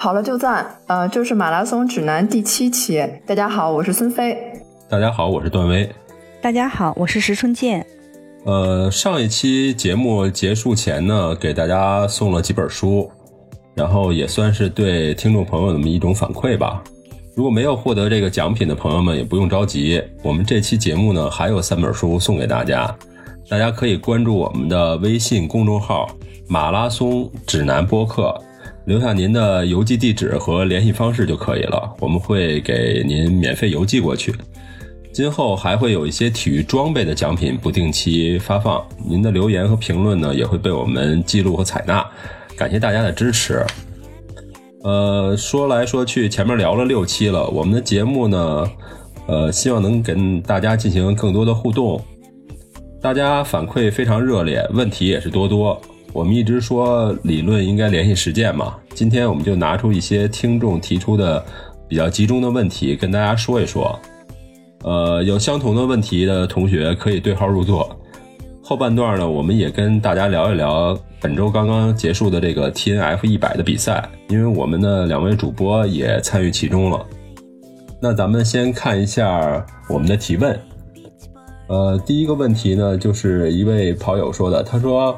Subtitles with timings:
[0.00, 3.04] 好了就赞，呃，这是马拉松指南第七期。
[3.26, 4.38] 大家好，我是孙飞。
[4.88, 5.90] 大家好，我是段威。
[6.40, 7.84] 大家好，我是石春健。
[8.44, 13.10] 呃，上一期节目结束前呢，给大家送了几本书，
[13.74, 16.80] 然后也算是对听众朋友们一种反馈吧。
[17.34, 22.96] 如果没有获得这个奖品的朋友们，也不用着急，我们这期节目呢还有三本书送给大家，
[23.48, 26.08] 大家可以关注我们的微信公众号
[26.48, 28.32] “马拉松指南播客”。
[28.88, 34.34] 留下您的邮寄地址和联系方式就可以了，我们会给您免费邮寄过去。
[35.12, 42.02] 今后还会有一些体育装备的奖品不定期发放，您的留言和评论呢也会被我们记录和采纳，
[42.56, 43.62] 感谢大家的支持。
[44.82, 48.66] 呃，说来说去，前面聊了六期了，我们的节目呢，
[49.26, 52.02] 呃，希望能跟大家进行更多的互动，
[53.02, 55.78] 大家反馈非常热烈，问题也是多多。
[56.18, 61.40] 我们一直说理论应该联系实践嘛，今天我们就拿出一些听众提出的
[61.86, 63.96] 比较集中的问题跟大家说一说。
[64.82, 67.96] 呃，有相同的问题的同学可以对号入座。
[68.64, 77.06] 后半段呢，我们也跟大家聊一聊本周刚刚结束的这个 T N F 一百的比赛，因为我们的两位主播也参与其中了。
[78.02, 80.60] 那咱们先看一下我们的提问。
[81.68, 85.16] 呃，第一个问题呢，就是一位跑友说的，他说。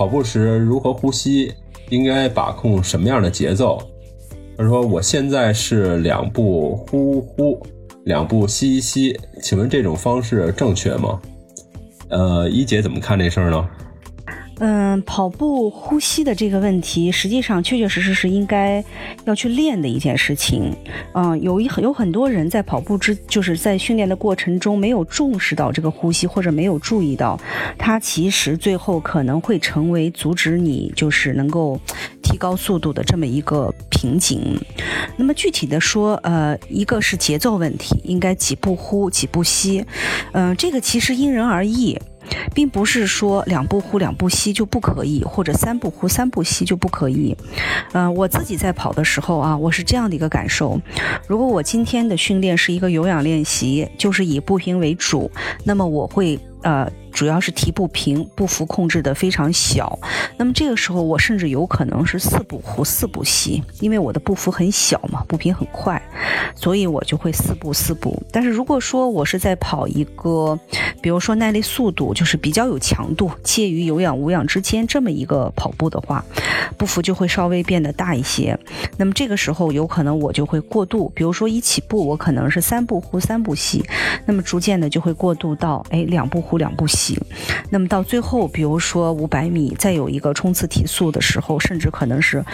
[0.00, 1.52] 跑步时如何呼吸？
[1.90, 3.78] 应该把控什么样的节奏？
[4.56, 7.60] 他说：“我现在是两步呼呼，
[8.04, 11.20] 两步吸一吸，请问这种方式正确吗？”
[12.08, 13.68] 呃，一姐怎么看这事儿呢？
[14.60, 18.84] 嗯，跑步呼吸的这个问题，实际上确确实实是应该
[19.24, 20.70] 要去练的一件事情。
[21.14, 27.40] 嗯，有一很有很多人在跑步之，就是在训练的过程中没有重视到这个呼吸，或者没有注意到，
[27.78, 31.80] 它其实最后可能会成为阻止你就是能够
[32.22, 34.60] 提高速度的这么一个瓶颈。
[35.16, 39.82] 那么具体的说，呃，一个是节奏问题，应该几步呼几步吸。
[40.32, 41.98] 嗯，这个其实因人而异。
[42.54, 47.36] 并不是说两步呼两步吸就不可以，或者三步呼三步吸就不可以。
[47.92, 50.80] 嗯，我自己在跑的时候啊，我是这样的一个感受：
[51.26, 55.30] 如果我今天的训练是一个有氧练习，就是以步频为主，
[55.64, 56.90] 那么我会呃。
[57.12, 59.98] 主要是提步频，步幅控制的非常小。
[60.36, 66.00] 那么这个时候，我甚至有可能是四步呼四步吸，因为我的步幅很小嘛，步频很快，
[66.54, 68.22] 所以我就会四步四步。
[68.32, 70.58] 但是如果说我是在跑一个，
[71.02, 76.24] 比如说耐力速度，就是比较有强度，介于有氧无氧之间这么一个跑步的话，
[76.78, 78.58] 步幅就会稍微变得大一些。
[78.96, 83.84] 那么这个时候有可能我就会过度，比如说一起步我可能是三步呼三步吸，
[84.26, 86.99] 那么逐渐的就会过渡到哎两步呼两步吸。
[87.70, 92.44] 那么到最后，比如说五百米，再有一个冲刺提速的时候，甚至可能是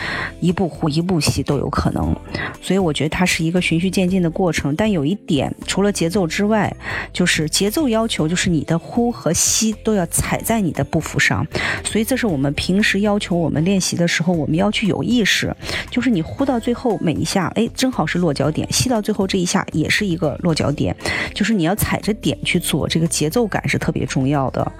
[0.41, 2.15] 一步呼一步吸都有可能。
[2.61, 4.75] 所以我觉得它是一个循序渐进的过程。
[4.77, 6.75] 但有一点，除了节奏之外，
[7.12, 11.47] 就是节奏要求就是你的呼和吸都要踩在你的步幅上。
[11.85, 15.55] 所以这是我们平时要求我们练习的时候，我们要去有意识，
[15.91, 20.95] 就是你呼到最后每一下，哎，正好是落脚点；吸到最后这一下也是一个落脚点，
[21.33, 24.36] 就是你要踩着点去做，这个节奏感是特别重要。
[24.37, 24.73] 要的，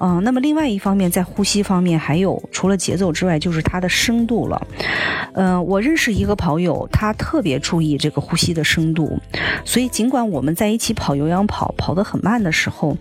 [0.00, 4.66] 嗯，那么另外一方面，在呼吸方面，还有除了节奏之外，就是它的深度了。
[5.32, 9.18] 嗯，我认识一个跑友，他特别注意这个呼吸的深度，
[9.64, 12.96] 所以尽管我们在一起跑有氧跑，跑得很慢的时候，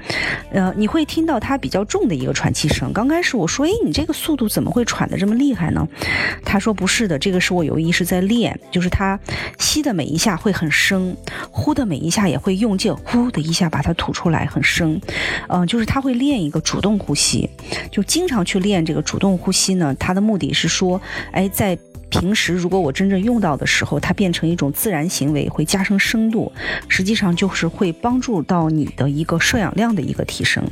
[0.51, 2.93] 呃，你会听到他比较重的一个喘气声。
[2.93, 5.85] 刚开始我说，哎，你这个速度怎么会喘得这么厉害呢？
[6.45, 9.19] 他说不是的，这个是我有意识在练，就是他
[9.57, 11.17] 吸的每一下会很深，
[11.51, 15.01] 呼的每一下也会用劲，呼的一下把它吐出来很深，
[15.49, 15.96] 嗯，就是他。
[15.97, 17.49] 他会练一个主动呼吸，
[17.91, 19.95] 就经常去练这个主动呼吸呢。
[19.95, 21.75] 他的目的是说，哎，在。
[22.09, 26.51] 平时如果我真正用到的时候，它变成一种自然行为，会加深深度，
[26.87, 30.63] 实际上就是会帮助到你的一个摄氧量的一个提升，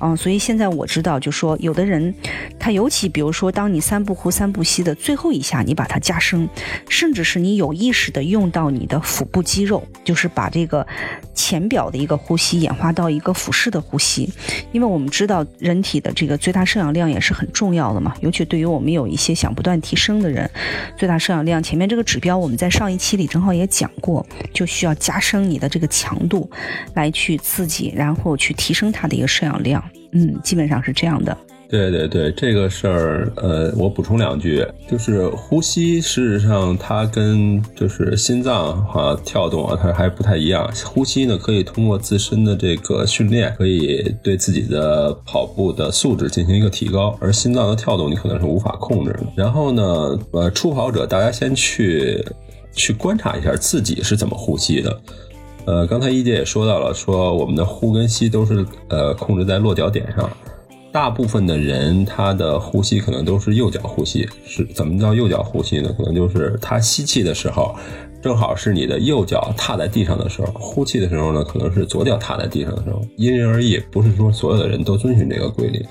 [0.00, 2.14] 嗯，所以现在我知道，就说有的人，
[2.58, 6.48] 他尤其比如说，当你三步呼三步吸的最后一下，你把它加深，
[6.88, 10.86] 甚至是你有意识的用到你的腹部肌肉，就是把这个
[11.34, 14.30] 浅表的一个呼吸演化到一个腹式的呼吸，
[14.72, 20.48] 因为我们知道人体的这个最大摄氧量也是很重要的嘛，尤其对于我们有一些想不断提升的人。
[20.96, 26.50] 最大摄氧量，前面这个指标我们在上一期里正好也讲过，就需要加深你的这个强度，
[26.94, 29.82] 来去刺激，然后去提升它的一个摄氧量。
[30.12, 31.36] 嗯，基本上是这样的。
[31.68, 40.70] 对对对，这个事儿，呃，我补充两句，就是呼吸，事实上它跟就是心脏啊跳动啊，它还不太一样。
[40.84, 49.24] 呼吸呢，可以通过自身的这个训练，可以对自己的跑步的素质进行一个提高，而心脏的跳动你可能是无法控制的。
[49.34, 52.24] 然后呢，呃，初跑者大家先去
[52.72, 55.00] 去观察一下自己是怎么呼吸的。
[55.64, 60.30] 呃，刚才一姐也说到了，说我们的呼跟吸都是呃控制在落脚点上。
[60.94, 64.28] 大部分的人，他的呼吸可能都是右脚呼吸。
[64.46, 65.92] 是怎么叫右脚呼吸呢？
[65.98, 67.74] 可能就是他吸气的时候，
[68.22, 73.04] 正好是你的右脚踏在地上的时候；呼气的时候呢，可能是左脚踏在地上的时候。
[73.16, 75.84] 因人而异，不是说所有的人都遵循这个规律，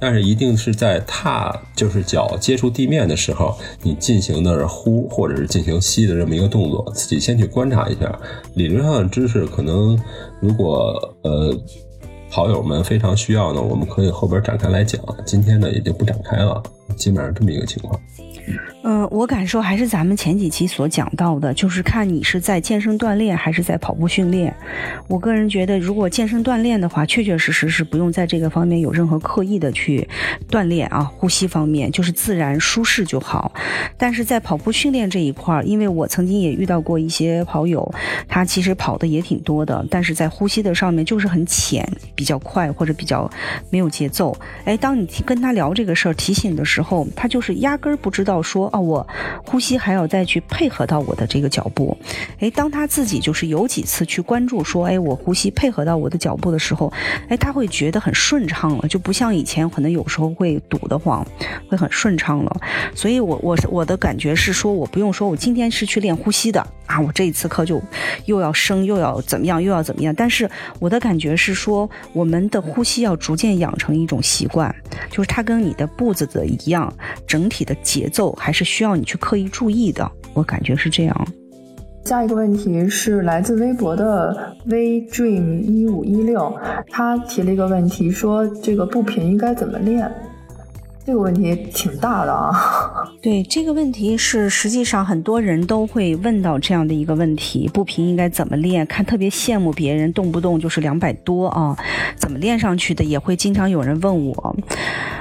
[0.00, 8.18] 但是一定是在踏就是脚接触地面的时候，你进行的是呼或者是进行吸的这么一个动作，自己先去观察一下。
[8.54, 10.00] 理论上的知识，可能
[10.40, 11.54] 如果呃。
[12.28, 15.00] 好友们非常需要呢，我们可以后边展开来讲。
[15.24, 16.62] 今天呢，也就不展开了，
[16.96, 17.98] 基本上这么一个情况。
[18.88, 24.54] 嗯，我感受还是咱们前几期所讲到的，就是看你是在健身锻炼还是在跑步训练。
[25.08, 30.08] 我个人觉得，如果健身锻炼的话，确确实实是不用在这个方面有任何刻意的去
[30.48, 33.52] 锻炼啊，呼吸方面就是自然舒适就好。
[33.98, 37.92] 但是在跑步训练这一块儿，因为我曾经也遇到过一些跑友，
[38.28, 41.84] 他其实跑的也挺多的，但是在呼吸的上面就是很浅，
[42.14, 43.28] 比较快或者比较
[43.68, 44.38] 没有节奏。
[44.64, 48.70] 哎，当你跟他聊这个事儿提醒的时候，他就是压根儿不知道说。
[48.80, 49.06] 我
[49.44, 51.96] 呼吸还要再去配合到我的这个脚步，
[52.40, 56.92] 哎，当他自己就是有几次去关注说，哎，我呼吸配合到我的脚步的时候，
[57.28, 61.26] 哎，他会觉得很顺畅了，就不像以前可能有时候会堵得慌，
[61.68, 62.60] 会很顺畅了。
[62.94, 67.80] 所以，我我我的感觉是说，我不用说我今天是去练呼吸的啊，我这一次课就
[68.26, 74.74] 又要升又要怎么样又要怎么样，但是我的感觉是说，我们的呼吸要逐渐养成一种习惯，
[75.10, 76.92] 就是它跟你的步子的一样，
[77.26, 78.65] 整体的节奏还是。
[78.66, 81.28] 需要你去刻意注意的，我感觉是这样。
[82.04, 86.54] 下一个问题是来自微博的 V Dream 一五一六，
[86.90, 90.08] 他提了一个问题，说这个步频应该怎么练？
[91.06, 92.50] 这个问题挺大的啊。
[93.22, 98.84] 对，这个问题是实际上很多人都会问到这样的一个问题：步频应该怎么练？
[98.86, 101.78] 看特别羡慕别人动不动就是两百多啊，
[102.16, 103.04] 怎么练上去的？
[103.04, 104.56] 也会经常有人问我。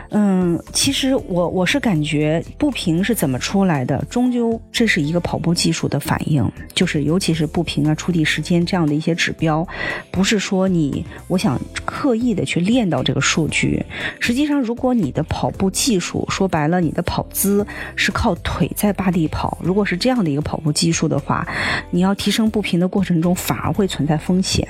[0.10, 9.68] 嗯，其实我我是感觉步频是怎么出来的，终究这是一个跑步技术的反应，就是尤其是步频啊、触地时间这样的一些指标，
[10.10, 13.84] 不是说你我想刻意的去练到这个数据。
[14.20, 17.68] 实际上，如果你的跑步技术说白了，你的跑姿
[17.98, 21.46] 是靠腿在扒地跑，如果是这样的一个跑步技术的话，
[21.92, 24.66] 你要提升步频的过程中，反而会存在风险。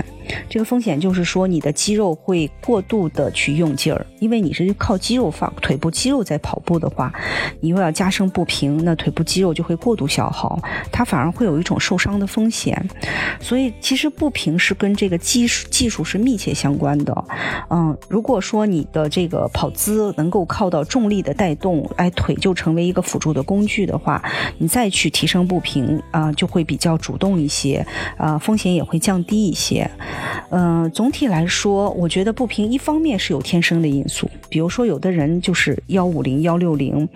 [0.49, 7.13] 这个风险就是说，你的肌肉会过度的去用劲儿，因为你是靠肌肉放腿部肌肉在跑步的话，
[7.59, 10.59] 你又要加深步频，那腿部肌肉就会过度消耗，
[10.91, 12.89] 它反而会有一种受伤的风险。
[13.39, 17.25] 所以，其实步频是跟这个技术技术是密切相关的。
[17.69, 24.23] 嗯，如果说你的这个跑姿能够靠到重力的带动，哎，腿就成为一个辅助的工具的话，
[24.57, 27.85] 你再去提升步频啊，就会比较主动一些，
[28.17, 29.89] 啊，风险也会降低一些。
[30.49, 37.07] 嗯，总体来说，我觉得步频一方面是有天生的因素，比如说有的人就是幺五零、幺六零，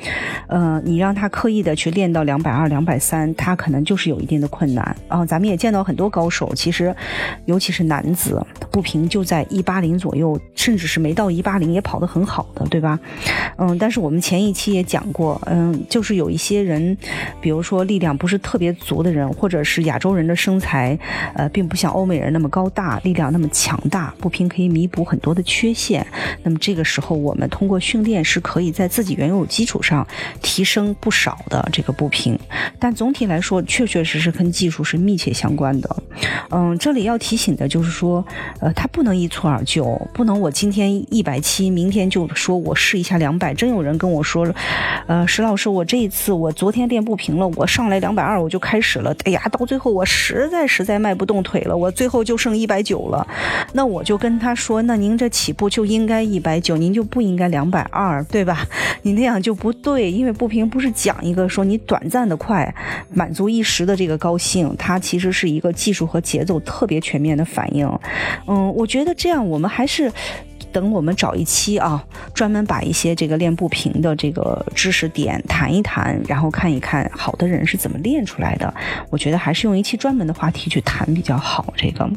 [0.47, 5.25] 呃，你让他刻意的去练到两百二、两百三，他可能就是有一定的困难啊。
[5.25, 6.93] 咱们也见到很多高手，其实
[7.45, 12.99] 尤其是男子，步频就在一八零左右，甚至是没到一八零也跑得很好的，对吧？
[13.57, 16.97] 嗯，但是我们前一期也讲过，嗯，就是有一些人，
[17.39, 20.97] 比如说力量不是特别足的人，或者是亚洲人的身材，
[21.35, 22.88] 呃，并不像欧美人那么高大。
[23.03, 26.05] 力量那么强大，步频可以弥补很多的缺陷。
[26.43, 30.07] 那么这个时候，我们通过训练是可以在自己原有基础上
[30.41, 32.35] 提升不少的这个步频。
[32.79, 36.03] 但总体来说，确确实实跟技术是密切相关的。
[36.49, 38.25] 嗯，这里要提醒的就是说，
[38.59, 43.53] 呃，它不能一蹴而就，不能我今天一百七，明天就说我试一下两百。
[43.53, 44.51] 真有人跟我说，
[45.07, 49.15] 呃，石老师，我这一次我昨天练步频了，我上来两百二我就开始了。
[49.25, 52.78] 哎呀，到最后我实在实在迈不动腿了，我最后就剩一百。
[52.79, 53.27] 百九了，
[53.73, 58.65] 那我就跟他说，那您这起步就应该一百九，您就不应该两百二，对吧？
[59.01, 62.73] 你那样就不对，因为不平不是讲一个说你短暂的快，
[63.11, 67.85] 满足一时的这个高兴，它其实是一个技术和节奏特别全面的反应。
[68.47, 70.09] 嗯，我觉得这样我们还是
[70.71, 72.01] 等我们找一期啊，
[72.33, 78.73] 专门把一些这个练步频的这个知识点谈一谈，然后看一看好的人是怎么练出来的。
[79.09, 81.73] 我觉得还是用一期专门的话题去谈比较好。
[81.75, 82.09] 这个。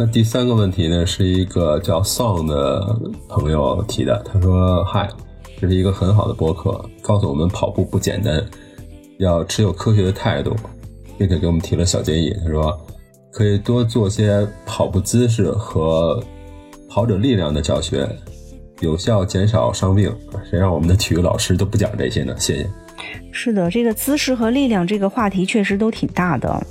[0.00, 2.96] 那第三个问题呢，是一个叫 Song 的
[3.28, 4.22] 朋友提的。
[4.24, 5.08] 他说：“嗨，
[5.60, 8.40] 这是一个很好的播客，告诉我们跑步不简单，
[9.18, 10.54] 要持有科学的态度，
[11.18, 12.32] 并且给我们提了小建议。
[12.44, 12.78] 他说
[13.32, 16.22] 可以多做些跑步姿势和
[16.88, 18.08] 跑者力量的教学，
[18.78, 20.14] 有效减少伤病。
[20.48, 22.32] 谁让我们的体育老师都不讲这些呢？
[22.38, 22.70] 谢谢。
[23.32, 26.64] 是的，这个姿势和力量这个话题确实都挺大的。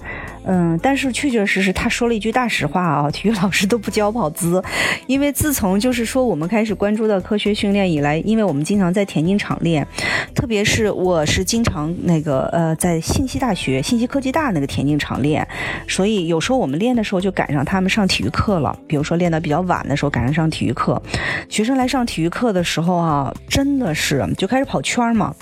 [0.50, 4.64] 嗯，但是确确实实，他说了一句大实话啊，体育老师都不教跑姿，
[5.06, 9.86] 因为自从就是说我们开始关注到科学训练以来，因为我们经常在田径场练，
[10.34, 15.46] 特别是我是经常那个呃在信息大学、信息科技大那个田径场练，
[15.86, 21.02] 所以有时候我们练的时候就赶上他们上体育课了，比如说练到比较晚的时候赶上上体育课，
[21.50, 25.36] 学生来上体育课的时候啊，真的是就开始跑圈嘛，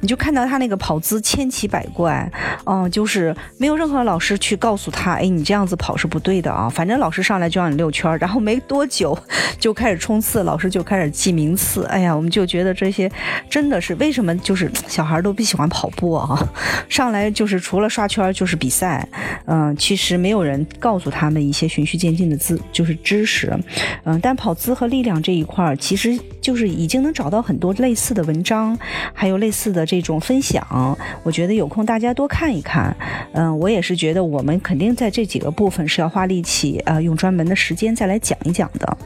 [0.00, 2.28] 你就看到他那个跑姿千奇百怪，
[2.66, 4.36] 嗯，就是没有任何老师。
[4.48, 6.70] 去告诉他，哎，你这样子跑是不对的啊！
[6.70, 9.16] 反正老师上来就让你溜圈，然后没多久
[9.60, 11.84] 就开始冲刺，老师就开始记名次。
[11.84, 13.12] 哎呀，我们就觉得这些
[13.50, 16.50] 真的是为什么就是小孩都不喜欢跑步啊？
[16.88, 19.06] 上来就是除了刷圈就是比赛，
[19.44, 23.54] 嗯，其实没有人告诉他们一些循序渐进的姿就是知识，
[24.04, 28.78] 嗯，但跑姿和力量这一块儿，其实就是已经能找到很多类似的文章，
[29.12, 30.96] 还有类似的这种分享。
[31.22, 32.96] 我觉得有空大家多看一看，
[33.34, 34.37] 嗯，我也是觉得我。
[34.38, 38.98] 我们肯定在这几个部分是要花力气，呃，用专门的时间再来讲一讲的。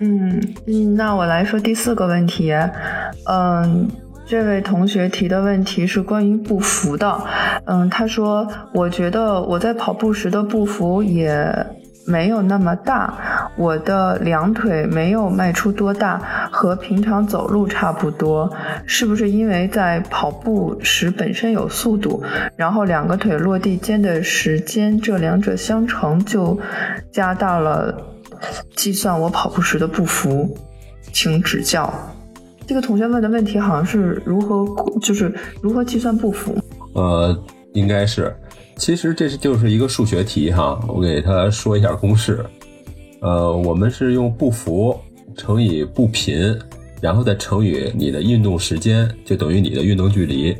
[0.00, 2.50] 嗯嗯，那我来说第四个问题。
[3.26, 3.86] 嗯，
[4.24, 7.22] 这位同学提的问题是关于步幅的。
[7.66, 11.54] 嗯，他说，我觉得我在跑步时的步幅也。
[12.10, 13.14] 没有那么大，
[13.56, 18.52] 我的两腿没有迈出多大，和平常走路差不多。
[18.84, 22.22] 是不是因为在跑步时本身有速度，
[22.56, 26.58] 然后两个腿落地间的时间，这两者相乘就
[27.12, 27.94] 加大了
[28.74, 30.56] 计算我跑步时的步幅？
[31.12, 31.92] 请指教。
[32.66, 34.64] 这个同学问的问题好像是如何，
[35.00, 36.56] 就是如何计算步幅？
[36.94, 37.36] 呃，
[37.72, 38.34] 应该是。
[38.80, 42.42] 其实这是就是一个数学题哈，我给他说一下公式。
[43.20, 44.98] 呃，我们是用步幅
[45.36, 46.58] 乘以步频，
[46.98, 50.56] 然后再乘以你的运动时间，就等于你的运动距离。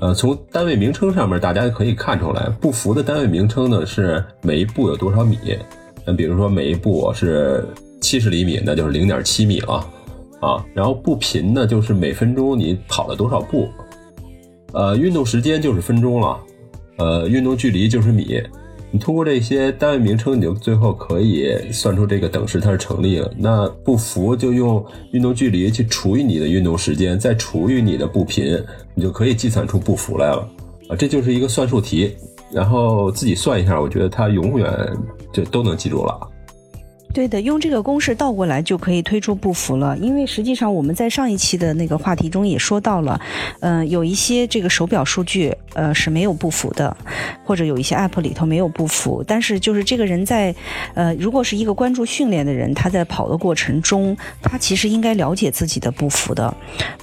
[0.00, 5.38] 呃，从单位名称上面大家可以看出来，步幅的单位名称呢是每一步有多少米。
[6.04, 7.64] 那比如说每一步是
[8.00, 9.74] 七十厘米，那就是零点七米了
[10.40, 10.66] 啊。
[10.74, 13.68] 然后步频呢就是每分钟你跑了多少步。
[14.72, 16.36] 呃，运动时间就是分钟了。
[16.96, 18.40] 呃，运动距离就是米，
[18.90, 23.32] 你通过这些单位名称，你就最后可以算出这个等式，它是成立了。
[23.36, 28.56] 那步幅就用运动距离去除以你的运动时间，再除以你的步频，
[28.94, 30.48] 你就可以计算出步幅来了。
[30.88, 32.14] 啊，这就是一个算术题，
[32.52, 34.70] 然后自己算一下，我觉得它永远
[35.32, 36.30] 就都能记住了。
[37.14, 39.96] 对的，用这个公式倒过来就可以推出步幅了。
[39.98, 43.20] 因为实际上我们在上一期的那个话题中也说到了，
[43.60, 46.94] 嗯，有一些这个手表数据，呃是没有步幅的，
[47.44, 49.22] 或者有一些 app 里头没有步幅。
[49.24, 50.52] 但是就是这个人在，
[50.94, 56.52] 呃，如果是一个关注训练的人，他在跑的过程中，他其实应该了解自己的步幅的。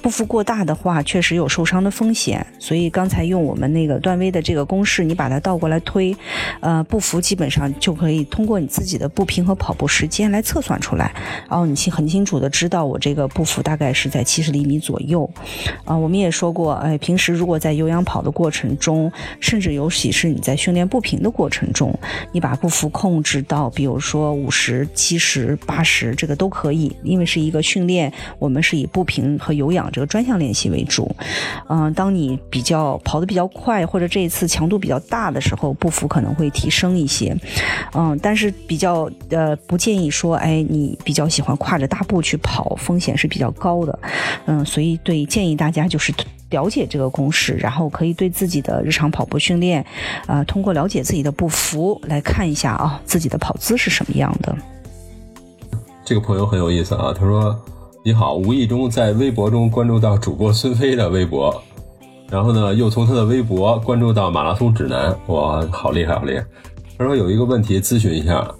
[0.02, 2.46] 步幅过大的话，确实有受伤的风险。
[2.58, 6.14] 所以刚才用我们那个段威的这个公式，你把它倒过来推，
[6.60, 10.01] 呃，步幅基本上就可以通过你自己的步频和跑步时。
[10.02, 11.14] 时间来测算出来，
[11.48, 15.30] 然后你清很清楚的知道我这个步幅大概是在七十厘米左右，
[15.84, 21.96] 啊，我们也说过，哎，平时如果在有氧跑的过程中，甚至尤其是你在训练步频的过程中，
[22.32, 31.08] 你把步幅控制到，比如说五十、七十、八十，这个都可以，因为是一个训练，我们是以步频和有氧这个专项练习为主，
[31.68, 37.36] 嗯，当你比较跑得比较快，或者这一次强度比较大的时候，步幅可能会提升一些，
[37.94, 39.91] 嗯，但是比较呃不建。
[39.92, 43.98] 建议说，哎，你比较喜欢跨着大步去跑，风险是比较高的，
[44.46, 46.14] 嗯，所以对建议大家就是
[46.48, 49.84] 了解这个公式，然后可以对自己的日常跑步训练，
[50.26, 54.56] 啊，通过了解自己的步幅来看一下啊，自己的跑姿是什么样的。
[56.06, 57.54] 这个朋友很有意思啊，他说
[58.02, 61.62] ：“你好，无意中在微博中关注到主播孙飞的微博，
[62.30, 66.42] 然后呢，又从他的微博关注到马拉松指南，哇，好厉害，好厉害。”
[66.96, 68.50] 他说有一个问题咨询一下。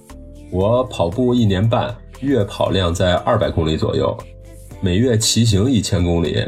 [0.53, 4.15] 我跑步一年半，月跑量在二百公里左右，
[4.83, 6.47] 每月骑行一千公里。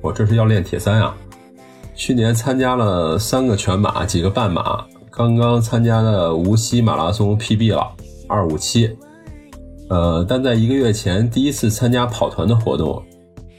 [0.00, 1.16] 我这是要练铁三啊！
[1.94, 7.88] 去年参加了三个全马，几个半马，刚刚参加的无锡马拉松 PB 了，
[8.28, 8.90] 二五七。
[9.88, 13.00] 呃，但在一个月前第一次参加跑团的活动，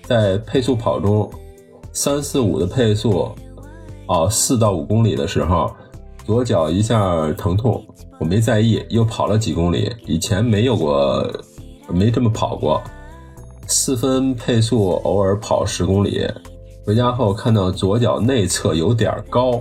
[0.04, 1.32] 在配速跑中，
[1.94, 3.32] 三四五的配速，
[4.08, 5.74] 哦，四到五公里的时候。
[6.26, 7.86] 左脚一下疼痛，
[8.20, 11.30] 我没在意，又跑了几公里，以前没有过，
[11.90, 12.82] 没这么跑过。
[13.68, 16.26] 四分配速，偶尔跑十公里。
[16.86, 19.60] 回家后看到左脚内侧有点高，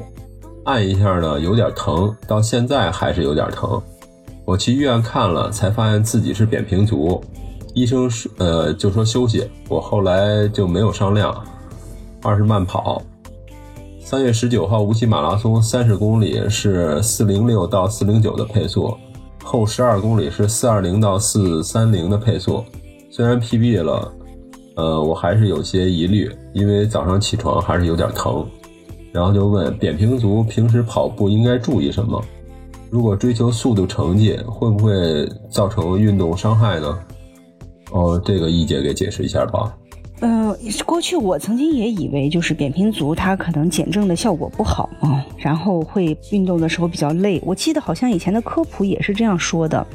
[0.65, 3.81] 按一下呢有点疼，到现在还是有点疼。
[4.45, 7.25] 我去医院看了，才发现自己是扁平足，
[7.75, 9.49] 医生说呃就说休息。
[9.71, 11.35] 我后来就没有上量，
[12.23, 13.03] 二是慢跑。
[14.05, 18.95] 三月十九号无锡马拉松三十公里是四零六到四零九的配速，
[19.43, 22.63] 后十二公里是四二零到四三零的配速。
[23.11, 24.13] 虽然 PB 了，
[24.77, 28.47] 呃，我还是有些疑虑，因为早上起床还是有点疼。
[29.11, 32.23] 然后就问扁平足平时跑步应该注意什么？
[32.91, 36.99] 如果追求速度成绩，会不会造成运动伤害呢？
[37.91, 39.75] 哦，这个易姐给解释一下吧。
[40.27, 47.39] 嗯，过去我曾经也以为就是扁平足它可能减震的效果不好啊，然后会运动的时候比较累。
[47.45, 49.87] 我记得好像以前的科普也是这样说的。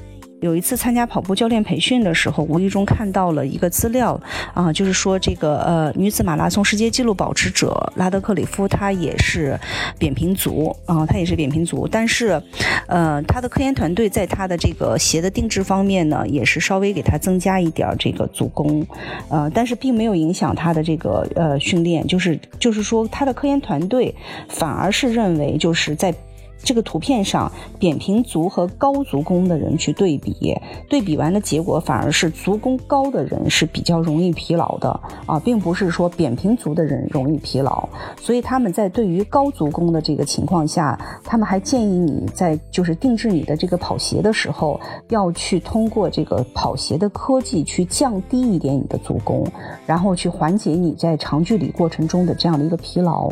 [0.41, 4.19] 有一次参加跑步教练培训的时候，无意中看到了一个资料
[4.53, 9.60] 啊，就是说这个呃女子马拉松世界纪录保持者拉德克里夫，她也是
[9.98, 12.41] 扁平足啊，她也是扁平足，但是
[12.88, 18.86] 呃她的科研团队在她的这个鞋的定制方面呢，也是稍微给她增加一点这个足弓，
[19.27, 24.15] 呃，但是并没有影响她的这个呃训练，就是就是说她的科研团队
[24.48, 26.13] 反而是认为就是在。
[26.62, 30.56] 这个图片上，扁平足和高足弓的人去对比，
[30.88, 34.89] 对比完的结果反而是足弓高的人是比较容易疲劳的
[35.25, 37.88] 啊，并不是说扁平足的人容易疲劳。
[38.20, 49.46] 所以他们在对于高足弓的这个情况下，他们还建议你在就是定制你的这个跑鞋的时候，要去通过这个跑鞋的科技去降低一点你的足弓，
[49.86, 53.32] 然后去缓解你在长距离过程中的这样的一个疲劳。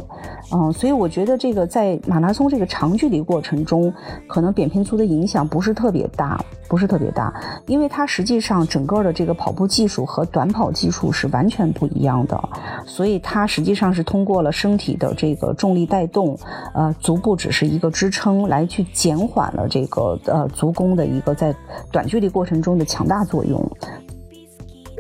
[0.54, 3.17] 嗯，所以我觉得这个在马拉松这个长距离。
[3.22, 3.94] 过程中，
[4.28, 7.34] 可能扁平足的影响不是特别大，不是特别大，
[7.66, 12.38] 因为它实际上整个的这个跑步技术和短跑技术是完全不一样的，
[12.86, 16.38] 所以它实际上是通过了身体的这个重力带动，
[16.74, 21.56] 呃，足部只是一个支撑，来去减缓了这个呃足弓的一个在
[21.92, 23.66] 短距离过程中的强大作用。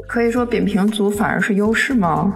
[0.08, 2.34] 可以说扁平足反而是优势吗？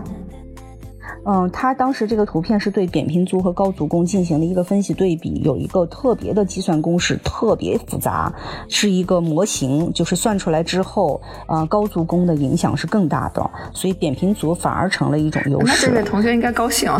[1.26, 8.34] 嗯，他当时这个图片是对扁平足和高足弓进行了一个分析对比，有一个特别的计算公式，特别复杂，
[8.68, 15.66] 是一个模型，就是算出来之后，呃，高足弓的影响是更大的，所以扁平足反而成了一种优势。
[15.68, 16.92] 那这位同学应该高兴。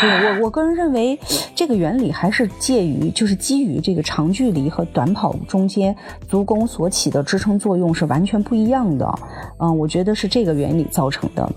[0.00, 1.18] 对我，我个人认为，
[1.54, 5.94] 这个原理还是介于，就是基于这个长距离和短跑中间，
[6.28, 9.12] 足弓所起的支撑作用是完全不一样的。
[9.58, 11.50] 嗯，我觉得是这个原理造成的。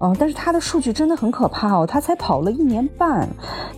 [0.00, 3.28] 嗯，但是他的数据真的很可怕哦，他才跑了一年半，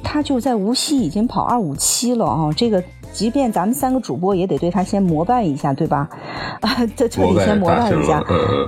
[0.02, 2.82] 他就在无锡已经跑二五七了啊，这个。
[3.16, 6.06] 即便咱们三个主播也得对他先膜拜一下，对吧？
[6.60, 8.22] 啊，这彻底先膜拜一下。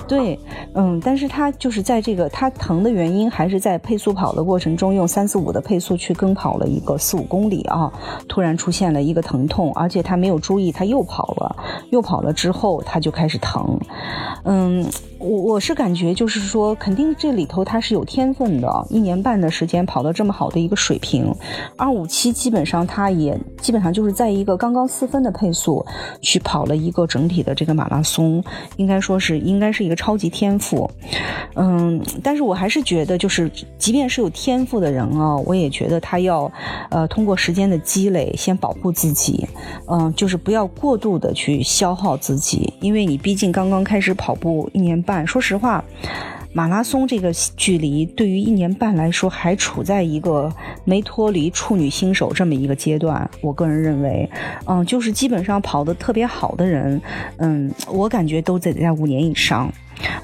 [0.09, 0.41] 对，
[0.73, 7.93] 嗯，但是他就是在这个他疼的原因，还是在配速跑的过程中，用三四五的配速去跟跑了一个四五公里啊，
[8.27, 11.55] 突然出现了一个疼痛，而且他没有注意，他又跑了，
[11.91, 13.79] 又跑了之后他就开始疼。
[14.45, 21.35] 嗯，我我是感觉就是说，肯定这里头他是有天分的，一年半的时间跑到这么好的一个水平，
[21.77, 24.38] 二五七基本上他也基本上就是在。
[24.39, 25.85] 一个刚刚四分的配速
[26.21, 28.43] 去跑了一个整体的这个马拉松，
[28.77, 30.91] 应该说是应该是一个超级天赋，
[31.55, 36.51] 嗯，但是我还是觉得，就是即便是有天赋的人啊，我也觉得他要
[36.91, 39.47] 呃通过时间的积累，先保护自己，
[39.91, 45.85] 嗯，就是不要过度的去消耗自己，因为你毕竟刚刚开始跑步一年半，说实话。
[46.53, 50.53] 马拉松这个距离，对于一年半来说，还处在一个
[50.85, 53.29] 没脱离处女新手这么一个阶段。
[53.41, 54.29] 我个人认为，
[54.67, 57.01] 嗯，就是基本上跑得特别好的人，
[57.37, 59.73] 嗯，我感觉都得在五年以上。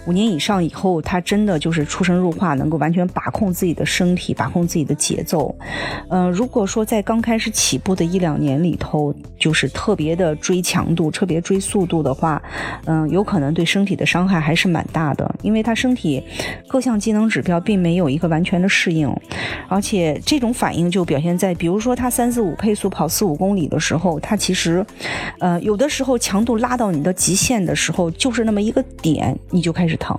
[0.07, 5.55] 五年以上以后，他真的就是出神入化，能够完全把控自己的身体，把控自己的节奏。
[6.09, 12.41] 嗯，如果说在刚开始起步的一两年里头，就是特别的追强度，特别追速度的话，
[12.85, 16.23] 嗯，有可能对身体的伤害还是蛮大的，因为他身体
[16.69, 19.13] 各项机能指标并没有一个完全的适应，
[19.69, 24.85] 而且这种反应就表现在，比如说他三四五配速跑四五公里的时候，他其实，
[25.41, 29.64] 呃，有的时候强度拉到你的极限的时候，就是那么一个点，你。
[29.65, 30.15] 就开始疼，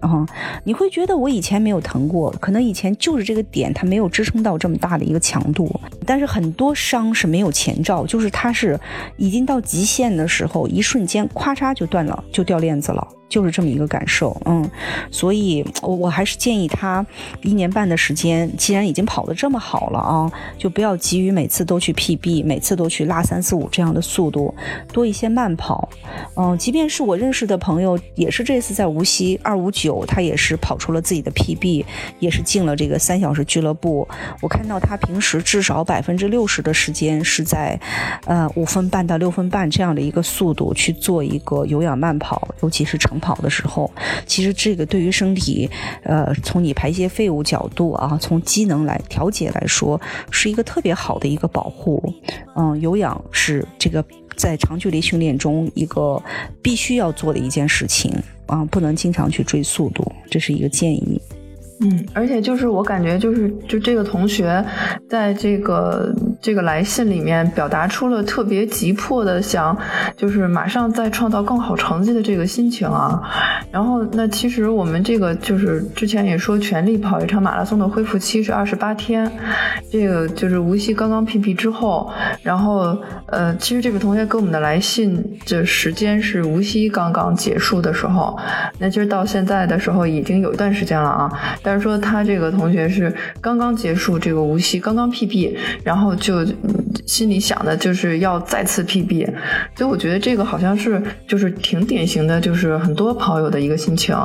[0.00, 0.26] 啊，
[0.64, 5.68] 你会觉得我以前没有疼过，可能以前就是这个点它没有支撑到这么大的一个强度。
[6.06, 8.80] 但是很多伤是没有前兆，就是它是
[9.18, 13.06] 已经到极限的时候，一瞬间咔嚓就断了，就掉链子了。
[13.28, 14.68] 就是这么一个感受，嗯，
[15.10, 17.04] 所以我我还是建议他
[17.42, 24.54] 一年半的时间，既然已经跑得这么好了啊，就不要急于每次都去 PB，每次都去拉三四五这样的速度，
[24.94, 25.90] 多一些慢跑，
[26.36, 31.84] 嗯，即便是我认识的朋友，也是这次在无锡二五九，他也是跑出了自己的 PB，
[32.20, 34.08] 也是进了这个三小时俱乐部。
[34.40, 37.78] 我看到他平时至少百分之六十的时间是在，
[38.24, 43.17] 呃，五分半到六分半这样的一个速度去做一个有氧慢跑，尤其是成。
[43.18, 43.90] 跑的时候，
[44.26, 45.68] 其实这个对于身体，
[46.02, 50.00] 呃，从你排泄废物角度啊，从机能来调节来说，
[50.30, 52.12] 是一个特别好的一个保护。
[52.56, 54.04] 嗯，有氧是这个
[54.36, 56.22] 在长距离训练中一个
[56.62, 58.12] 必须要做的一件事情
[58.46, 61.20] 啊，不能经常去追速度，这是一个建议。
[61.80, 64.64] 嗯，而且就是我感觉就是就这个同学，
[65.08, 66.12] 在这个
[66.42, 69.76] 这个来信里面表达出了特别急迫的想，
[70.16, 73.22] 就是马上再创造更好成绩的这个心情啊。
[73.70, 79.30] 然后那其实我们这个就是之前也说，全力跑一场马拉松的恢复期是二十八天，
[79.88, 82.10] 这个就是无锡刚刚 PP 之后，
[82.42, 88.36] 然后呃，其实这个同学给我们的来信的时间是无锡刚刚结束的时候，
[88.80, 91.30] 那其实到现在的时候已经有一段时间了啊。
[91.68, 95.54] 但是说他这个同学是刚刚结束这个无锡，刚刚 PB，
[95.84, 96.42] 然后就
[97.04, 99.26] 心里想的就是要再次 PB，
[99.76, 104.16] 所以我觉得这个好像是就是挺典型的，就是很多跑友的一个心情，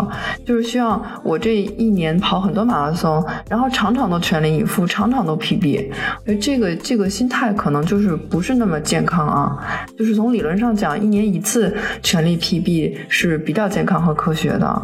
[0.45, 5.89] 就是希望我这一年跑很多马拉松，然后场场都全力以赴，场场都 PB，
[6.25, 14.81] 我觉得这个这个心态可能就是不是那么健康啊，就是从理论上讲，一年一次全力 PB 是比较健康和科学的。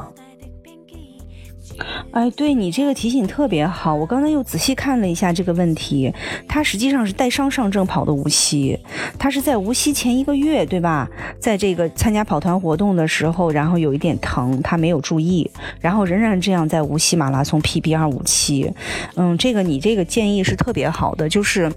[2.12, 3.94] 哎，对你这个提醒特别好。
[3.94, 6.14] 我刚才又仔细看了一下这个问题，
[6.48, 8.78] 他实际上是带伤上阵跑的无锡，
[9.18, 11.10] 他是在无锡前一个月，对吧？
[11.40, 18.72] 在这个参加跑团活动的时候，然后有一点疼，他没有注意，然后仍然这样在无锡马拉松 PB 二五七。
[19.16, 21.72] 嗯，这个你这个建议是特别好的，就是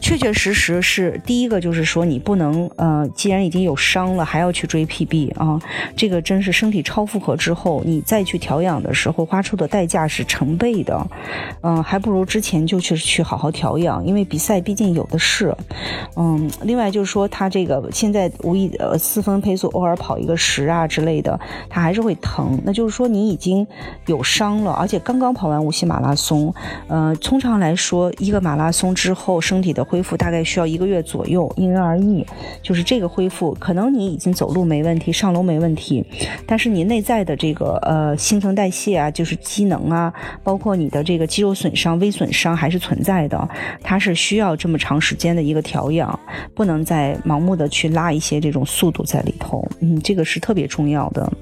[0.00, 5.60] 确确实实是第一个，就是说你不能呃，既然已经有伤了，还要去追 PB 啊，
[5.96, 9.68] 这个真是身体超负荷之后，你再去调养的时候花出的。
[9.74, 11.04] 代价是成倍的，
[11.62, 15.52] 嗯，还不如之前就去去好好调养，因为比赛毕竟有的是，
[16.14, 21.36] 嗯，另外就是说他这个现在无意呃四分配速偶尔跑一个十啊之类的，
[21.68, 23.66] 他还是会疼，那就是说你已经
[24.06, 26.54] 有伤了，而且刚刚跑完无锡马拉松，
[26.86, 32.24] 呃，通常来说一个马拉松之后身体的恢复大概需要一个月左右，因人而异，
[32.62, 36.04] 就是这个恢复可能你已经走路没问题，上楼没问题，
[36.46, 39.64] 但是你内在的这个呃新陈代谢啊，就是机。
[39.64, 43.48] 能啊，包括你的这个肌肉损伤、微损伤还是存在的，
[43.82, 46.20] 它是需要这么长时间的一个调养，
[46.54, 51.32] 不能再盲目的去拉一些这种速度在里头，嗯，这个是特别重要的。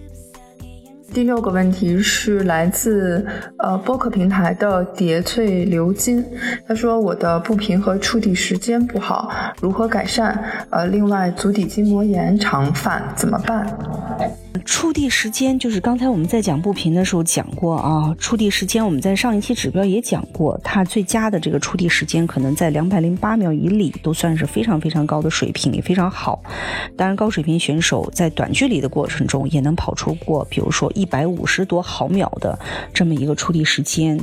[1.12, 3.24] 第六个问题是来自
[3.58, 6.24] 呃播客平台的叠翠鎏金，
[6.66, 10.34] 他说我的步频和触地时间不好，如何改善？
[10.70, 13.66] 呃，另外足底筋膜炎常犯，怎么办？
[14.64, 26.40] 触地时间就是刚才我们在讲步频的时候讲过啊，触地时间我们在上一期指标也讲过，它最佳的这个触地时间可能在两百零八秒以里，都算是非常非常高的水平，也非常好。
[26.96, 32.58] 当然，高水平选手在短距离的过程中也能跑出过，比如说一一百五十多毫秒的
[32.94, 34.18] 这么一个触地时间。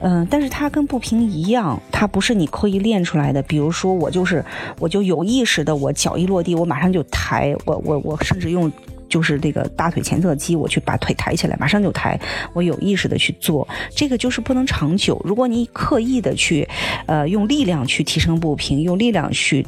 [0.00, 3.42] 嗯，但是它跟步频一样，它不是你刻意练出来的。
[3.42, 4.44] 比如说我就是
[4.78, 8.70] 我就有意识的，我脚一落地，我马上就抬，我我我甚至用。
[9.08, 12.18] 就是这个大腿前侧肌，我去把腿抬起来，马上就抬。
[12.54, 15.20] 我有意识的去做，这个就是不能长久。
[15.22, 16.66] 如果你刻意的去，
[17.04, 19.66] 呃，用力量去提升步频，用力量去。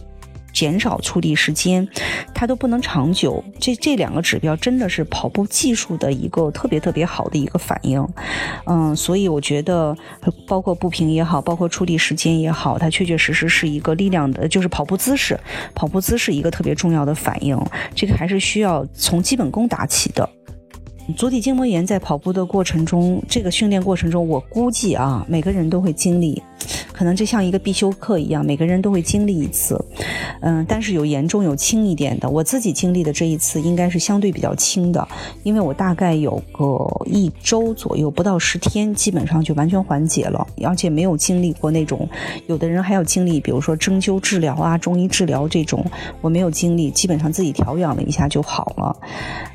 [0.54, 1.86] 减少触地时间，
[2.32, 3.44] 它都不能长久。
[3.60, 8.06] 这这两个指标真的是跑步技术的一个特别特别好的一个反应。
[8.64, 9.94] 嗯，所以我觉得，
[10.46, 15.38] 包括步频也好，包括触地时间也好，它确确实实是一个力量的，就是跑步姿势，
[15.74, 17.58] 跑步姿势一个特别重要的反应。
[17.94, 20.26] 这个还是需要从基本功打起的。
[21.18, 26.42] 足底筋膜炎在跑步的过程中，这个训练过程中，我估计啊，每个人都会经历。
[26.94, 29.84] 可能就像一个必修课一样，每个人都会经历一次，
[30.40, 32.30] 嗯，但是有严重有轻一点的。
[32.30, 35.06] 我自己经历的这一次应该是相对比较轻的，
[35.42, 42.08] 因为我大概有个一周左右，不到十天，基本上就完全缓解了，而且没有经历过那种
[42.46, 45.84] 有的人还要经历，比如说针灸治疗啊、中医治疗这种，
[46.20, 48.96] 我没有经历，基本上自己调养了一下就好了。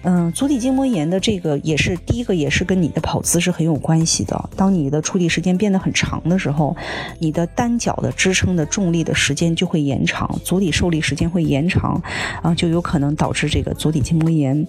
[0.04, 4.49] 嗯，足底筋膜炎的这个也是第一个，也是跟你的跑姿是很有关系的。
[4.58, 6.75] 当你的处理时间变得很长的时候，
[7.19, 7.29] 你。
[7.30, 12.02] 你的单脚的支撑的重力的时间就会延长，足底受力时间会延长，
[12.42, 14.65] 啊，就有可能导致这个足底筋膜炎。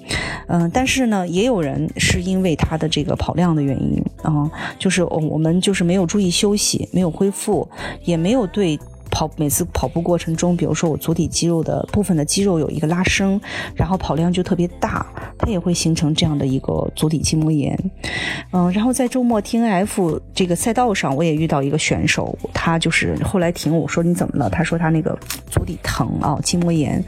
[0.47, 7.67] 嗯，但是呢，也有人是因为他的这个跑量的原因啊，就是我们就是没有注意休息，没有恢复，
[8.05, 8.79] 也没有对。
[9.21, 13.39] 跑每次跑步过程中，比如说我足底肌肉的部分的肌肉有一个拉伸，
[13.75, 15.05] 然后跑量就特别大，
[15.37, 17.79] 它也会形成这样的一个足底筋膜炎。
[18.51, 24.49] 嗯，然后在周末 T N F 这个赛道上，我也遇到一个选手，他就是后来停我说你怎么了？
[24.49, 25.15] 他说他那个
[25.51, 27.05] 足底疼啊，筋膜炎。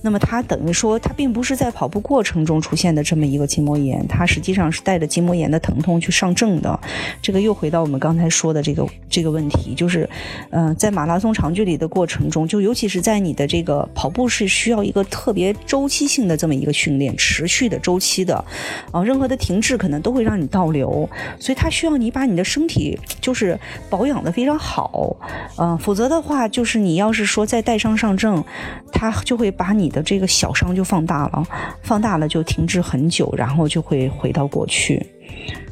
[0.00, 6.78] 那么他等于说他并不是在跑步过程中出现的这么一个筋膜炎，他实际上是带着筋膜炎的疼痛去上阵的。
[7.20, 10.08] 这个又回到我们刚才说的这个这个问题，就是
[10.50, 11.47] 嗯，在马拉松场。
[11.48, 18.44] 长距离的过程中，就尤其是在你的这个跑步是需要一个特别周期性的这么一个训练，持续的周期的，
[18.92, 21.08] 啊，任何的停滞可能都会让你倒流，
[21.40, 23.58] 所以它需要你把你的身体就是
[23.88, 25.16] 保养的非常好，
[25.56, 28.44] 嗯，否则的话，就是你要是说再带伤上阵，
[28.92, 31.42] 它就会把你的这个小伤就放大了，
[31.82, 35.06] 放大了就停滞很久，然后就会回到过去。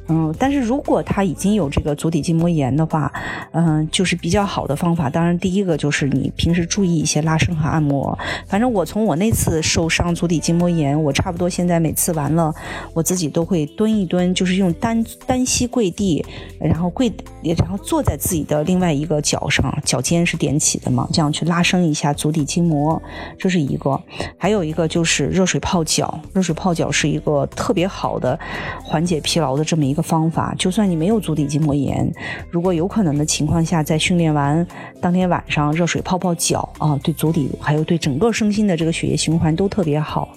[0.09, 3.12] 嗯，但是如果他已经有这个足底筋膜炎的话，
[3.51, 5.11] 嗯，就是比较好的方法。
[5.11, 8.16] 当然，第一个就是你平时注意一些拉伸和按摩。
[8.47, 12.55] 反正我从我那次受伤足底筋膜炎，我差不多现在每次完了，
[12.95, 16.25] 我自己都会蹲一蹲，就是用单单膝跪地，
[16.61, 17.12] 然后跪，
[17.59, 23.03] 然后坐在自己的另外一个脚上，脚尖是踮起的嘛，这样去拉伸一下足底筋膜，
[23.37, 24.01] 这是一个。
[24.38, 28.38] 还有一个就是热水泡脚，热水泡脚是一个特别好的
[28.85, 29.96] 缓解疲劳的这么一。
[29.97, 32.09] 个方法，就算你没有足底筋膜炎，
[32.51, 34.65] 如果有可能的情况下，在训练完
[35.01, 40.29] 当天晚上热水泡泡脚啊，对足底还有对整个身心的这个血液循环都特别好。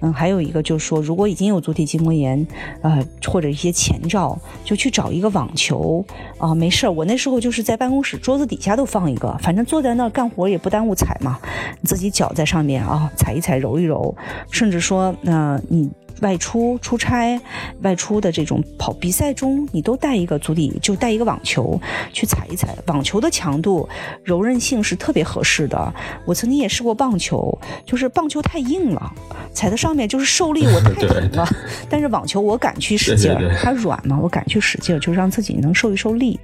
[0.00, 2.44] 嗯，还有一个就是说，如果已经有足底筋膜炎，
[2.82, 6.04] 呃，或者一些前兆，就去找一个网球
[6.38, 6.90] 啊，没事儿。
[6.90, 11.38] 我那时候就是在办公室桌子底下都放一个，反正坐在那儿干活也不耽误踩嘛，
[11.84, 14.14] 自己脚在上面啊，踩一踩，揉一揉，
[14.50, 15.90] 甚至说，那你。
[16.20, 17.40] 外出出差、
[17.82, 21.80] 外出的这种跑比赛中，你都带一个足底，就带一个网球
[22.12, 22.76] 去踩一踩。
[22.86, 23.88] 网球的强度、
[24.22, 25.94] 柔韧性是特别合适的。
[26.24, 29.12] 我曾经也试过棒球，就是棒球太硬了，
[29.52, 31.46] 踩在上面就是受力我太 疼了。
[31.88, 36.38] 但是网球我敢去使劲儿，它软嘛，我敢去使劲儿，就让自己能受一受力。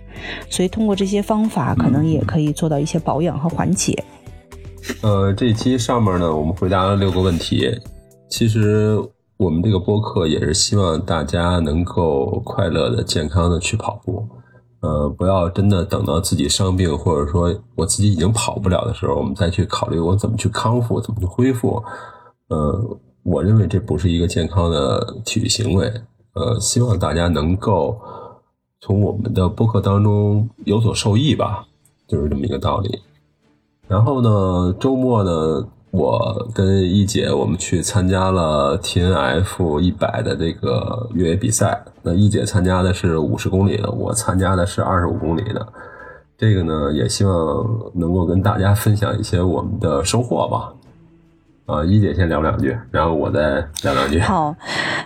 [0.49, 4.03] 所以通过这些方法，可能也可以做到一些保养和缓解。
[5.03, 7.71] 呃，这一期上面呢，我们回答了六个问题，
[8.29, 8.99] 其实。
[9.41, 14.23] 我们这个播客也是希望大家能够快乐的、健康的去跑步，
[14.81, 21.83] 呃，不要真的等到自己伤病，或者说我自己已经跑不了的时候，我们再去考虑我怎么去康复、怎么去恢复。
[22.49, 25.91] 呃，我认为这不是一个健康的体育行为。
[26.35, 27.99] 呃，希望大家能够
[28.83, 31.65] 从我们的播客当中有所受益吧，
[32.07, 33.01] 就是这么一个道理。
[33.89, 35.67] 然后呢，周末呢。
[35.91, 41.85] 我跟一姐，我们去参加了 T N F 一百的这个越野比赛。
[42.03, 45.67] 那一姐参加的是五十公里的，我参加的是二十五公里的。
[46.39, 50.73] 这个呢，也希望能够跟大家分享一些我们的收获吧。
[51.71, 54.19] 啊，一姐先聊两句，然后我再聊两句。
[54.19, 54.57] 好，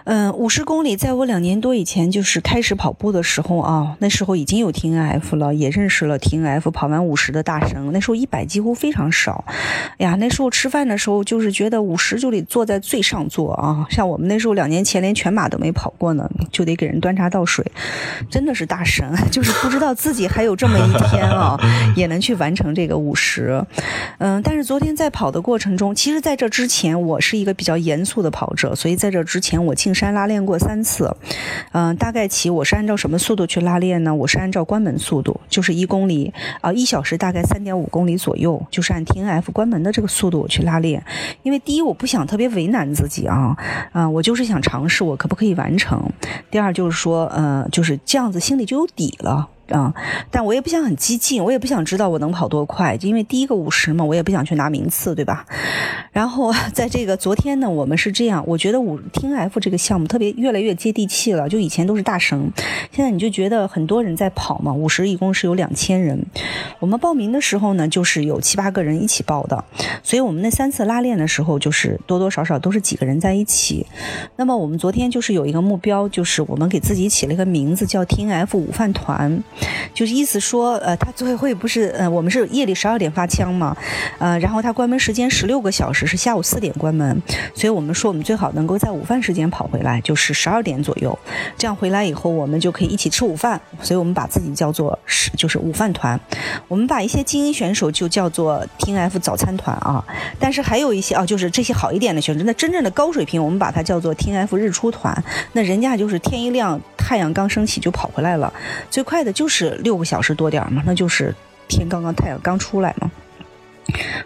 [0.05, 7.93] 嗯，五十公里，在我两年多以前就是开始跑步的时候啊，那时候已经有 T N F 了，也认识了 T N F 跑完五十的大神。
[7.93, 9.45] 那时候一百几乎非常少，
[9.99, 13.87] 哎呀，那时候吃饭的时候就是觉得五十就得坐在最上座啊。
[13.91, 17.63] 像我们那时候两年前连全马都没跑过呢，就得给人端茶倒水，
[18.31, 21.61] 真的是大神，就是不知道自己还有这么一天啊，
[21.95, 23.63] 也能去完成这个五十。
[24.17, 26.54] 嗯，但是昨天在跑的过程中，其实在这。
[26.55, 31.17] 之前我是一个比较严肃的跑者，所以在这之前我进山拉练过三次。
[31.73, 34.15] 嗯，大概起我是按照什么速度去拉练呢？
[34.15, 41.03] 我是按照关门速度，就是一公里啊一小时大概三点五公里左右，就是按 T N F 关门的这个速度我去拉练。
[41.43, 43.57] 因为第一我不想特别为难自己啊，
[43.91, 46.01] 啊我就是想尝试我可不可以完成。
[46.53, 49.49] 第二就是说，呃就是这样子心里就有底了。
[49.71, 49.93] 啊，
[50.31, 55.47] 但我也不想很激进，我也不想知道我能跑多快，因为第一个五十嘛，我也不想去拿名次，对吧？
[56.13, 62.53] 然后在这个昨天呢，我们是这样，我觉得五听 F 这个项目特别越来越接地气了，就以前都是大神，
[62.93, 66.25] 现在你就觉得很多人在跑嘛，五十一共是有两千人，
[66.79, 69.65] 我们报名的时候呢，就是有七八个人一起报的，
[70.03, 73.87] 所以我们那三次拉练的时候，就是多多少少都是几个人在一起。
[74.37, 79.43] 那么我们昨天就是有一个目标，就是我们给自己起了一个名字叫听 F 午饭团。
[79.95, 83.77] 就是意思说，呃，他组委会不是，呃，我们是夜里十二点发枪嘛，
[84.19, 87.23] 呃，然后他关门时间十六个小时，是下午四点关门，
[87.55, 91.17] 所以我们说我们最好能够在午饭时间跑回来，就是十二点左右，
[91.57, 96.19] 这样回来以后我们就可以一起吃午饭，所以我们把自己叫做是就是午饭团，
[96.69, 100.05] 我们把一些精英选手就叫做 T F 早餐团啊，
[100.39, 105.17] 但是还有一些啊，就是这些好一点的选手，那真正的高水平，我们把它叫做 T F 日出团，
[105.53, 108.53] 那人家就是天一亮，太阳刚升起就跑回来了，
[108.91, 111.35] 最快的就就是六个小时多点嘛，那就是
[111.69, 113.11] 天刚刚太阳刚出来嘛。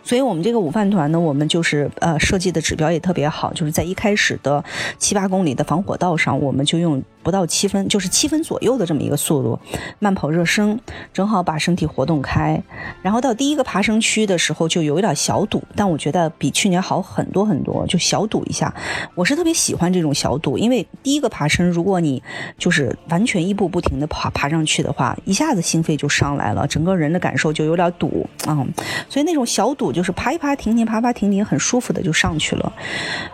[0.05, 4.65] 所以，我们这个午饭团呢，我们就是呃设计的指标也特别好，就是在一开始的
[4.97, 7.03] 七八公里的防火道上，我们就用。
[7.29, 9.59] 不到七分，就是七分左右的这么一个速度，
[9.99, 10.81] 慢跑热身，
[11.13, 12.59] 正好把身体活动开。
[13.03, 18.75] 然后到第一个爬升区的时候，就有一点小堵，但我觉得比去年好很多很多，就小堵一下。
[19.15, 22.23] 我是特别喜欢这种小堵，因为第一个爬升，如果你
[22.57, 28.67] 就是完全一步不停的爬爬上去的话，一下子心肺就上来了，整个人的感受就有点堵啊。
[29.11, 32.73] 所以那种小堵就是爬一爬停停，爬爬停停，很舒服的就上去了。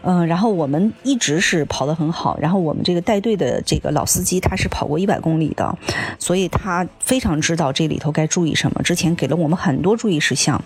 [0.03, 3.81] 嗯，然后我们一直是跑得很好，然后我们这个带队的这。
[3.91, 5.77] 老司机他是跑过一百公里的，
[6.19, 8.83] 所以他非常知道这里头该注意什么。
[8.83, 10.63] 之前给了我们很多注意事项。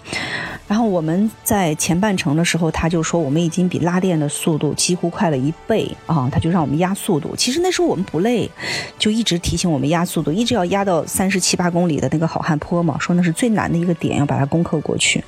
[0.67, 7.35] 然后我们在前半程的时候，他就说我们已经比拉练的速度几乎快了一倍啊，他就让我们压速度。
[7.35, 8.51] 其实那时候我们不累，
[8.99, 15.25] 就一直提醒我们压速度，一直要压到三十七八公里的那个好汉坡嘛，说那是最难的一个点，要把它攻克过去。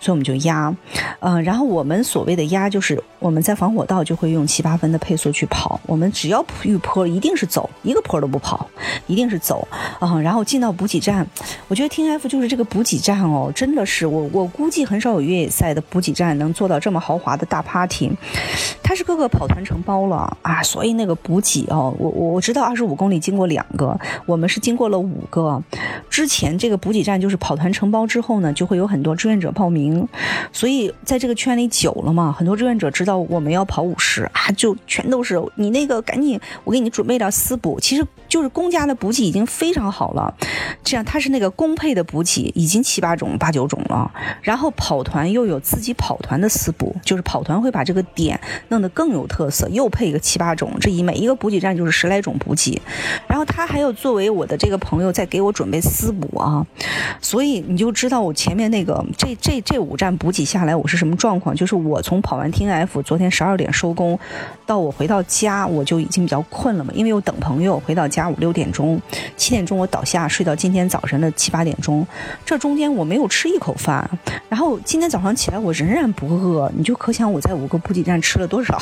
[0.00, 0.74] 所以我们就压，
[1.20, 7.19] 嗯，然后我们所谓的压就是我们在防火道就会用七八分的配速去跑，我们只要遇坡一。
[7.20, 8.66] 一定是走一个坡都不跑，
[9.06, 10.18] 一定是走啊！
[10.22, 11.26] 然后进到补给站，
[11.68, 18.10] 我觉得 T F 就是这个补给站哦，真的是我我估计很少有越野赛的补给站能做到这么豪华的大 party。
[18.82, 25.62] 它是各个跑团承包了啊，所以那个补给哦，我我我知道二十五公里经过两个，我们是经过了五个。
[26.08, 30.08] 之前这个补给站就是跑团承包之后呢，就会有很多志愿者报名，
[30.52, 37.09] 所以在这个圈里久了嘛，很多志愿者知道我们要跑五十啊，就全都是你那个赶紧，我给你准备。
[37.10, 40.32] 为了私补，其实就是公家的补给已经非常好了。
[40.84, 44.08] 这样，它是那个公配的补给，已经七八种、八九种了。
[44.42, 50.72] 然后跑团又有自己跑团的私补，就是跑团会把这个点弄得更有特色，又配一个七八种。
[50.80, 52.80] 这一每一个补给站就是十来种补给。
[53.26, 56.64] 然后他还有作为我的这个朋友在给我准备私补啊，
[57.20, 61.56] 所以你就知道我前面那个这这这五站补给下来我是什么状况。
[61.56, 64.16] 就是我从跑完 T N F 昨天十二点收工，
[64.64, 67.10] 到我回到家我就已经比较困了嘛，因为。
[67.10, 69.02] 我等朋友回到家五六点钟，
[69.36, 72.06] 七点钟我倒下睡到今天早晨的七八点钟，
[72.46, 74.08] 这中间我没有吃一口饭，
[74.48, 78.80] 然后今天早上起来我仍然不饿，你就可想我在五个补给站吃了多少，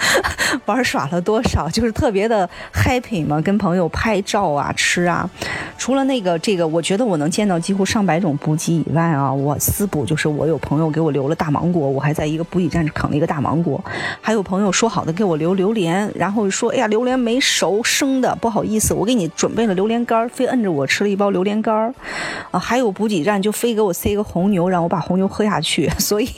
[0.64, 5.28] 玩耍了多少，就是特别的 happy 嘛，跟朋友拍照啊，吃啊。
[5.76, 13.82] 除了那个这个，我觉得我能见到几乎上百种补给以外啊，我私补就是我有朋友给我留了大芒果，我还在一个补给站啃了一个大芒果，
[14.22, 21.94] 还有朋友说好的给我留榴莲，然后说哎呀榴莲没熟生的不好意思，我给你准备了榴莲干，非摁着我吃了一包榴莲干
[22.50, 26.28] 啊，还有补给站就非给我塞一个红牛，让我把红牛喝下去， 所以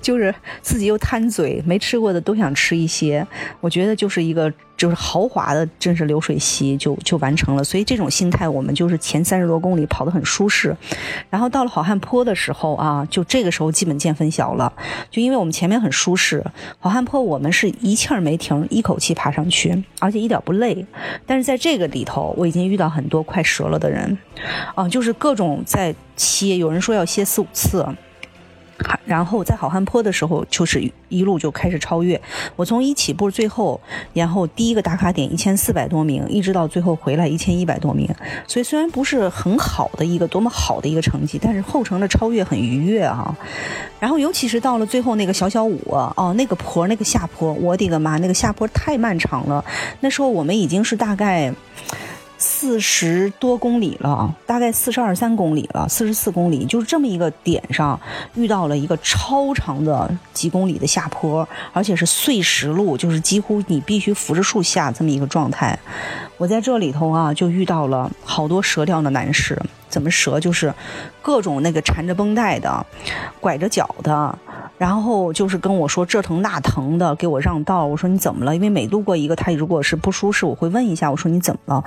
[0.00, 3.26] 就是自己又贪嘴，没吃过的都想吃一些，
[3.60, 4.52] 我觉得就是一个。
[4.76, 10.76] 就是豪华的，真是流水席就就完成了，所以这种心态，我们就是前三十多公里跑得很舒适，
[11.30, 14.72] 然后到了好汉坡的时候啊，就这个时候基本见分晓了，
[15.10, 16.44] 就因为我们前面很舒适，
[16.78, 20.84] 好汉坡我们是一气儿没停，一口气爬上去，而且一点不累，
[21.24, 24.18] 但是在这个里头，我已经遇到很多快折了的人，
[24.74, 27.86] 啊，就是各种在歇，有人说要歇四五次。
[29.04, 32.20] 然后在好汉坡的时候，就是一路就开始超越。
[32.56, 33.80] 我从一起步最后，
[34.12, 38.08] 然后第一个打卡点一千四百多名，一直到最后回来一千一百多名。
[38.46, 43.36] 所以虽然不是很好的一个多么好的一个成绩，但是后程的超越很愉悦啊。
[44.00, 45.78] 然后尤其是到了最后那个小小五
[46.16, 49.64] 哦，那个坡那个下坡，我的个妈，那个下坡太漫长了。
[50.00, 51.54] 那时候我们已经是大概。
[52.36, 57.98] 四十多公里了，大概四十二三公里了，四十四公里，就是这么一个点上
[58.34, 65.78] 遇到了一个超长的几公里的下坡，而且是碎石路，就是几乎你必须扶着树下这么一个状态。
[66.36, 70.40] 我在这里头啊，就遇到了好多折掉的男士，怎么折？
[70.40, 70.74] 就是
[71.22, 72.84] 各种那个缠着绷带的，
[73.40, 74.38] 拐着脚的。
[74.76, 77.86] 然后就是跟我说这疼那疼的，给我让道。
[77.86, 78.52] 我说你怎么了？
[78.52, 81.08] 因为每路过一个，他如果是不舒适，我会问一下。
[81.08, 81.84] 我说你怎么了？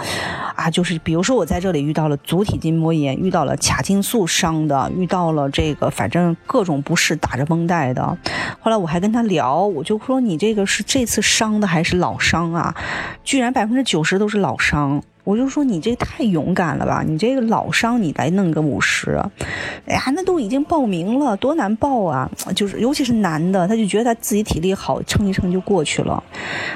[0.55, 8.17] 啊，就是比如说我在这里遇到了足底筋膜炎，遇到了髂胫束伤的，遇到了这个反正各种不适，打着绷带的。
[8.61, 12.73] 后来我还跟他聊，我就说你这个是这次伤的还是老伤啊？
[13.25, 15.03] 居然百分之九十都是老伤。
[15.23, 19.21] 我就说你这太勇敢了吧，你这个老伤你来弄个五十，
[19.85, 22.31] 哎呀，那都已经报名了，多难报啊！
[22.55, 26.23] 就是尤其是男的，他就觉得他自己体力好，撑一撑就过去了。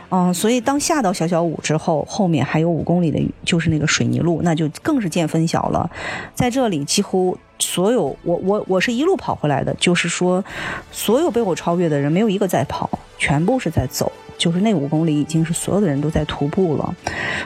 [0.09, 5.89] 嗯，所以当下到小小五之后，后面还有五公里的，就是那个水泥路，那就更是见分晓了。
[6.35, 7.37] 在这里几乎。
[7.63, 10.43] 所有我我我是一路跑回来的，就是说，
[10.91, 14.11] 所有被我超越的人没有一个在跑，全部是在走。
[14.41, 16.95] 就是那五公里已经是所有的人都在徒步了，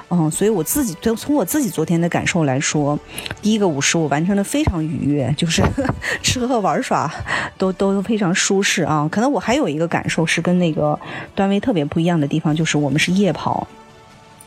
[0.10, 2.98] 嗯，所以我自己从从我自己昨天的感受来说，
[3.41, 5.62] 第一个五十我完成的非常愉悦，就是
[6.24, 7.14] 吃喝玩耍
[7.58, 9.10] 都都非常舒适啊。
[9.12, 10.98] 可能我还有一个感受是跟那个
[11.36, 13.68] 段位特别不一样的地方，就是我们是夜跑。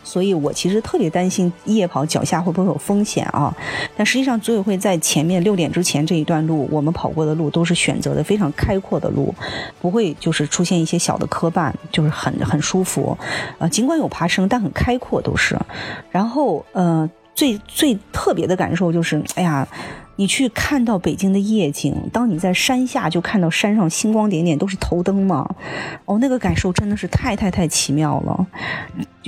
[0.09, 3.55] 所以我其实特别担心夜跑脚下会不会有风险啊？
[3.95, 9.35] 但实际上组委会在前面六点之前这一段路，我们跑过的路都是选择的非常开阔的路，
[9.83, 13.17] 不会就是出现一些小的磕绊，就是很很舒服。
[13.59, 15.55] 呃，尽管有爬升，但很开阔都是。
[16.11, 19.69] 然后呃，最最特别的感受就是，哎呀。
[20.21, 25.49] 你去看到北京的夜景，当你在山下就看到山上星光点点，都是头灯嘛，
[26.07, 28.47] 哦，那个感受真的是太太太奇妙了。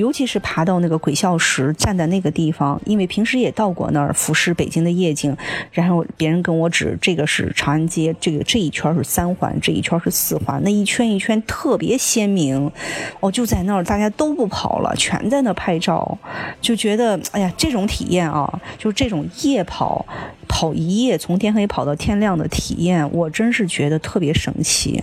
[0.00, 5.36] 尤其是爬到那个鬼笑石，站在那个地方，因为平时也到过那儿俯视北京的夜景，
[5.70, 12.72] 然后别人跟我指这个是长安街，这个这一圈是三环，这一圈是四环，那一圈一圈特别鲜明。
[13.20, 16.18] 哦，就在那儿，大家都不跑了，全在那拍照，
[16.60, 20.06] 就觉得哎呀，这种体验啊，就是这种夜跑。
[20.52, 25.00] 跑一夜，从天黑跑到天亮的体验，我真是觉得特别神奇。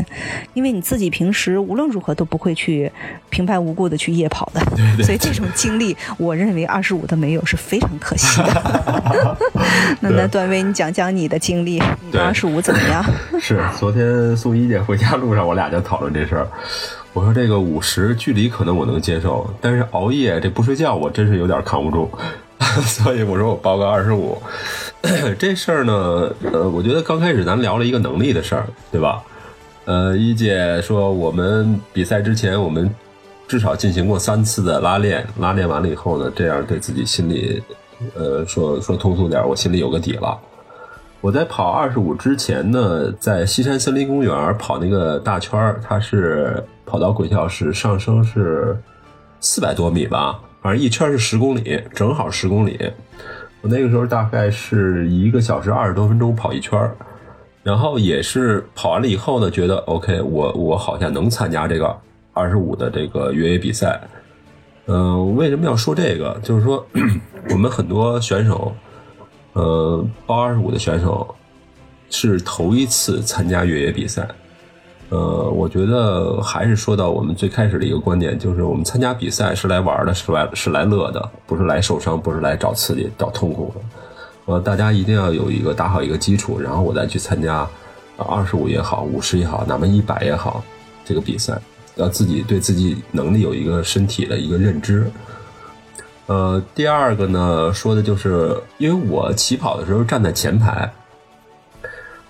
[0.54, 2.92] 因为你自己平时无论如何都不会去
[3.30, 4.62] 平白无故的去夜跑的，
[5.04, 9.38] 所以这种经历，我认为二十五的没有是非常可惜的。
[10.02, 11.82] 那那段威，你讲讲你的经历，
[12.12, 13.04] 你二十五怎么样？
[13.40, 16.48] 是昨天送一姐回家路上，我俩就讨论这事儿。
[17.14, 22.10] 我说这个五十距离可能我能接受，但是熬夜这不睡觉，我真是有点扛不住。
[22.86, 24.42] 所以我说我报个二十五，
[25.38, 25.94] 这事儿呢，
[26.52, 29.22] 呃，我觉得刚开始咱聊了一个能力的事儿，对吧？
[29.86, 32.94] 呃，一姐说我们比赛之前我们
[33.48, 37.64] 至少进行过三次的拉练，拉练完了以后呢，这样对自己心里，
[38.14, 40.38] 呃，说说通俗点，我心里有个底了。
[41.22, 48.78] 我在跑二十五之前呢，在西山森林公园跑那个大圈儿，它是跑到鬼跳石上升是
[49.40, 50.40] 四百多米吧。
[50.62, 52.78] 反正一圈是十公里，正好十公里。
[53.62, 56.80] 我那个时候大概是一个小时二十多分钟跑一圈
[57.64, 61.98] 然后也是跑完了以后呢，觉得 OK，我我好像能参加这个
[62.38, 64.00] 二十五的这个越野比赛。
[64.86, 66.40] 嗯，为什么要说这个？
[66.44, 66.86] 就是说
[67.50, 68.74] 我们很多选手，
[69.54, 71.36] 呃，报二十五的选手
[72.10, 74.28] 是头一次参加越野比赛。
[75.10, 83.82] 呃，我觉得还是说到我们最开始的一个观点，就是我们参加比赛是来玩的，是来是来乐的，不是来受伤，不是来找刺激、找痛苦的。
[84.46, 87.68] 呃，大家一定要有一个打好一个基础，然后我再去参加
[88.16, 90.64] 二十五也好，五十也好，哪怕一百也好，
[91.04, 91.58] 这个比赛
[91.98, 95.12] 要自己对自己能力有一个身体的一个认知。
[96.28, 100.92] 呃，第二个呢，说的就是因为我起跑的时候站在前排，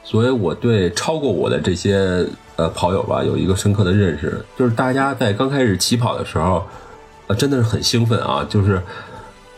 [0.03, 2.27] 所以我对超过我的这些。
[2.57, 6.65] 呃，跑友吧，有一个深刻的认识，就是大家在刚开始起跑的时候，
[7.27, 8.81] 呃，真的是很兴奋啊，就是，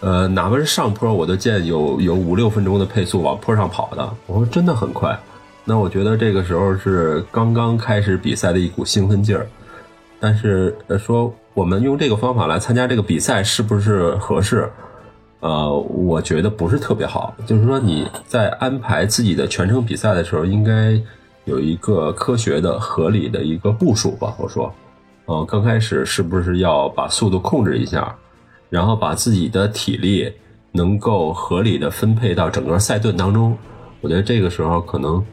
[0.02, 5.18] 呃，哪怕是上坡，我都见有有五六分钟的配速往坡上跑的，我说真的很快。
[5.64, 9.48] 那我觉得这个时候是刚刚开始比赛的一股兴奋劲儿，
[10.20, 14.70] 但是呃说我们用这个方法来参加这个比赛是不是合适？
[15.40, 21.02] 呃，我觉得不是特别好，就是说你在安排自己的全程比赛的时候，应该。
[21.46, 24.36] 有一个科学的、合理的一个部署吧。
[24.38, 24.72] 我说，
[25.26, 28.16] 呃，刚开始是不是要把速度控制一下，
[28.70, 30.32] 然后把自己的体力
[30.74, 33.58] 能够合理的分配到整个赛段当中？
[34.02, 35.26] 我觉得这个时候可能，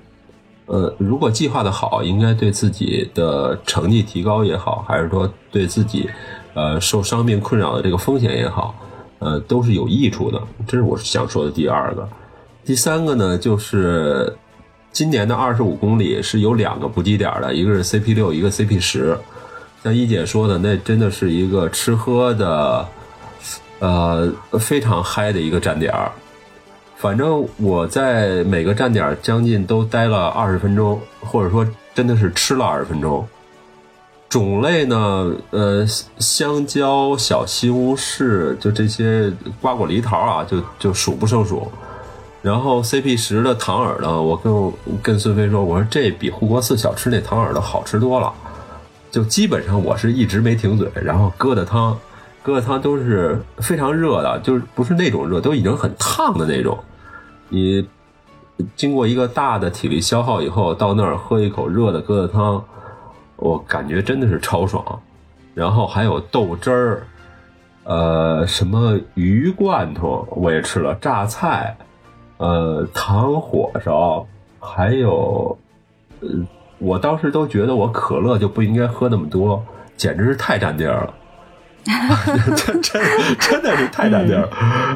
[0.67, 6.09] 呃，如果计划的好，应该对自己的成绩提高也好，还是说对自己，
[6.55, 8.75] 呃，受伤病困扰的这个风险也好，
[9.19, 10.41] 呃，都是有益处的。
[10.67, 12.09] 这是我想说的第二个。
[12.65, 14.37] 第三个呢，就是。
[14.93, 19.15] 今年的二十五公里是有两个补给点的，一个是 CP 六，一个 CP 十。
[19.85, 22.89] 像一姐说的，那真的是一个吃喝的，
[23.79, 26.11] 呃，非常嗨的一个站点儿
[26.97, 33.27] 反正我在每个站点将近都待了二十分钟，或者说真的是吃了二十分钟。
[34.29, 35.87] 种类呢，呃，
[36.19, 41.71] 香蕉、小西红柿，就这些瓜果梨桃啊，就就数不胜数。
[42.43, 48.33] 然后 CP 十的糖耳朵，我跟跟孙飞说，我说这比护国寺小吃那糖耳朵好吃多了，
[49.11, 51.97] 就基本上我是一直没停嘴，然后疙瘩汤，
[52.47, 56.79] 疙瘩汤都是非常热的，就是不是那种热，都已经很烫的那种。
[57.49, 57.85] 你
[58.77, 62.65] 经过一个大的体力消耗以后，到那儿喝一口热的疙瘩汤，
[63.35, 65.01] 我感觉真的是超爽。
[65.55, 67.03] 然后还有豆汁儿，
[67.83, 71.77] 呃，什么鱼罐头我也吃了，榨菜，
[72.37, 74.25] 呃，糖火烧，
[74.61, 75.59] 还有，
[76.21, 76.29] 呃，
[76.79, 79.61] 我当时都觉得我可乐就不应该喝那么多，
[79.97, 81.15] 简直是太占地儿了。
[81.87, 83.03] 真真
[83.39, 84.49] 真的是太占地儿，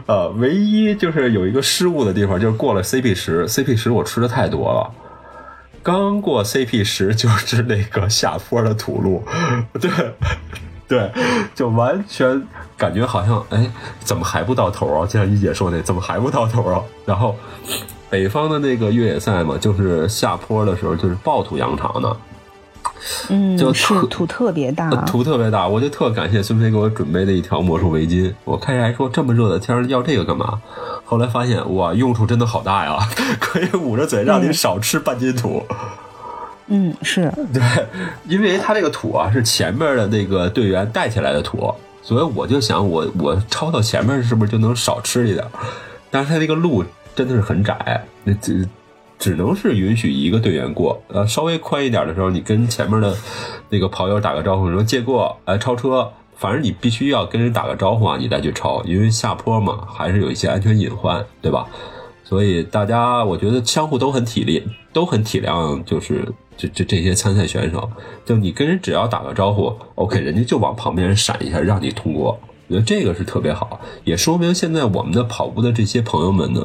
[0.06, 4.90] 呃，唯一就是有一个失误的地方，就是过了 CP 十，CP 十我吃的太多了，
[5.82, 9.24] 刚过 CP 十 就是那个下坡的土路，
[9.80, 9.90] 对
[10.88, 11.10] 对，
[11.54, 12.42] 就完全
[12.76, 13.70] 感觉好像，哎，
[14.00, 15.06] 怎么还不到头啊？
[15.06, 16.82] 就像一姐说那，怎么还不到头啊？
[17.06, 17.36] 然后
[18.10, 22.16] 北方的那个越野赛嘛，就是下坡的时候就是暴土扬长的。
[23.28, 28.32] 嗯，就是土特别大，土特别大，我就特感谢孙飞给我准备的一条魔术围巾。
[28.44, 30.60] 我开始还说这么热的天要这个干嘛？
[31.04, 32.98] 后来发现哇，用处真的好大呀，
[33.40, 35.62] 可以捂着嘴让你少吃半斤土。
[36.68, 37.62] 嗯，是对，
[38.28, 45.44] 因为它这个土啊是前面的那个队员带起来的土，所以我就想我我抄到前面是不是就能少吃一点？
[46.10, 46.84] 但是它那个路
[47.14, 48.52] 真的是很窄，那这。
[49.20, 53.14] 只能是允许一个队员过，呃，稍微宽一点的时候，你跟前面的
[53.68, 61.66] 那个跑友打个招呼，说借过，来超车，反正你必须要跟人打个招呼啊，你再去超，因为下坡嘛，还是有一些安全隐患，对吧？
[62.24, 67.90] 所以大家我觉得相互都很体力，都很体谅，就是这这这些参赛选手，
[68.24, 72.40] 就你跟人只要打个招呼，OK，人家就往旁边闪一下，让你通过。
[72.70, 76.62] 我觉得这个是特别好，也说明现在我们的跑步的这些朋友们呢，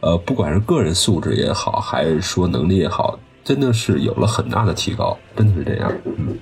[0.00, 6.36] 呃，不管是个人素质也好，还是说能力也好，真的是有了很大的提高，真的是这样，嗯。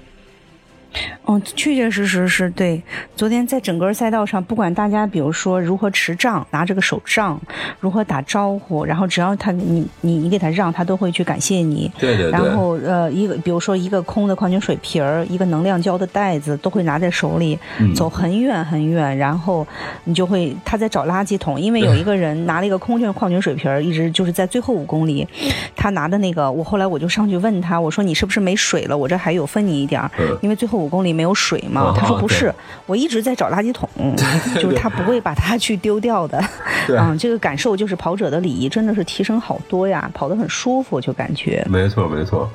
[1.27, 2.83] 嗯，确确实实是对。
[3.17, 7.41] 昨天在整个赛道上，不管大家比如说如何持杖，拿着个手杖，
[7.81, 11.91] 如何打招呼，然后只要他你你你给他让，他都会去感谢你。
[11.99, 12.33] 对对对。
[12.33, 17.59] 然后呃，一个比如说一个空的矿泉水瓶儿，一个能量胶的袋子，都会拿在手里，
[17.95, 19.17] 走很远很远。
[19.17, 19.67] 然后
[20.05, 25.27] 你就会他在找垃圾桶，因为有一个人拿了一个空的矿泉水瓶儿，一直就是在最后五公里，
[25.75, 28.97] 他拿的那个，我后来我就上去问他，我说你是不是没水了？
[28.97, 30.11] 我这还有分你一点儿，
[30.43, 31.15] 因为最后五公里。
[31.15, 31.95] 没有水吗？
[31.97, 32.53] 他说不是，
[32.87, 33.89] 我一直在找垃圾桶，
[34.61, 36.43] 就是他不会把它去丢掉的。
[36.89, 41.65] 嗯，这个感受就是跑者的礼仪真的是提升好多呀，跑得很舒服，就感觉。
[41.71, 42.51] 没错没错，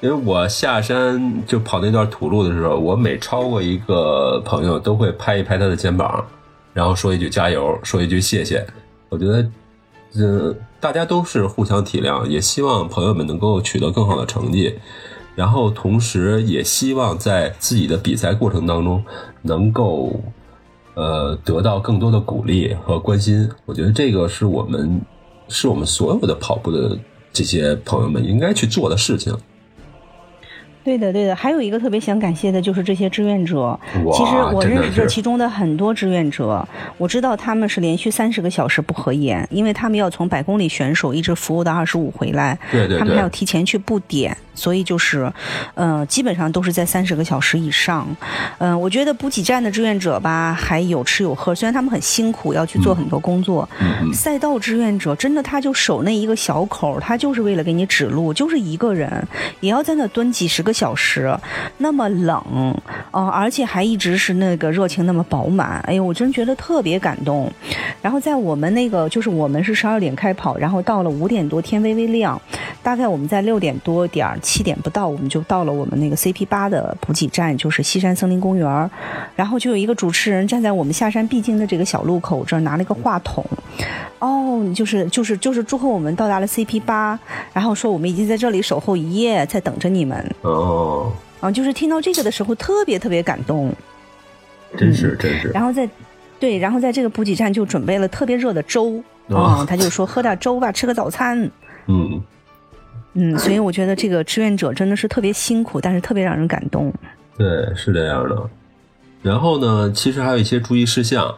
[0.00, 6.26] 因为我下山就跑那段土路的时候，我每超过一个朋友，都会拍一拍他的肩膀，
[6.74, 8.66] 然后说一句加油，说一句谢谢。
[9.08, 9.48] 我觉得，
[10.16, 14.76] 嗯，大家都是互相体谅，也希望朋友们能够取得更好的成绩。
[15.40, 19.02] 然后，同时也希望在自己的比赛过程当中，
[19.40, 20.20] 能够，
[20.92, 23.48] 呃，得到更多的鼓励和关心。
[23.64, 25.00] 我觉得这个是我们，
[25.48, 26.98] 是我们所有的跑步的
[27.32, 29.34] 这些朋友们应该去做的事情。
[30.82, 33.78] 对的，对的，还有一个特别想感谢的就是这些志愿者。
[34.12, 36.66] 其实我认识这其中的很多志愿者，
[36.96, 44.36] 我知道他们是连续三十个小时不合眼，因为他们要从百公里选手一直服务到二十五回来，对对，他们还要提前去布点。
[44.52, 45.32] 所以就是，
[45.72, 48.06] 呃，基本上都是在三十个小时以上。
[48.58, 53.66] 嗯，我觉得补给站的志愿者吧，还有吃有喝，虽然他们很辛苦，要去做很多工作。
[54.12, 59.26] 赛道志愿者真的，他就守那一个小口，他就是为了给你指路，就是一个人，
[59.60, 61.36] 也要在那蹲几十个个小时，
[61.78, 62.40] 那么冷，
[63.10, 65.80] 哦，而且还一直是那个热情那么饱满。
[65.86, 67.50] 哎呦，我真觉得特别感动。
[68.00, 72.40] 然后在我们那个，就是我们是十二点开跑，然后到了五点多天微微亮，
[72.82, 74.30] 大概我们在六点多点。
[74.42, 78.90] 七点不到，我们就到了我们那个 CP 八的补给站，就是西山森林公园
[79.34, 83.44] 然后就有一个主持人站在我们下山必经的这个小路口这儿，拿了一个话筒。
[84.18, 87.18] 哦，就是就是就是祝贺我们到达了 CP 八，
[87.52, 90.34] 然后说我们已经在这里守候一夜，在等着你们。
[90.60, 93.72] 哦，啊，就是听到这个的时候，特别特别感动。
[94.76, 95.48] 真是真是。
[95.48, 95.88] 然后在
[96.38, 99.02] 对，然后在这个补给站就准备了特别热的粥。
[99.28, 101.50] 啊，他就说喝点粥吧，吃个早餐。
[101.86, 102.22] 嗯。
[103.14, 106.92] 嗯，所以我觉得这个志愿者真的是特别辛苦，但是特别让人感动。
[107.36, 108.50] 对，是这样的。
[109.22, 111.34] 然后呢，其实还有一些注意事项。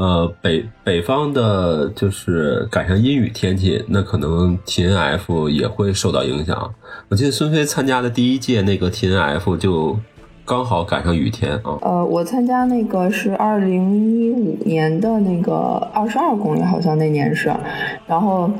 [0.00, 6.72] 呃，北北方的，就是赶上阴雨天气，那可能 T N F 也会受到影响。
[7.10, 9.98] 我记得孙飞参加的第一届那个 T N F 就
[10.46, 11.76] 刚好赶上雨天啊。
[11.82, 15.54] 呃，我参加那个是二零一五年的那个
[15.92, 17.52] 二十二公里，好像那年是，
[18.06, 18.50] 然后。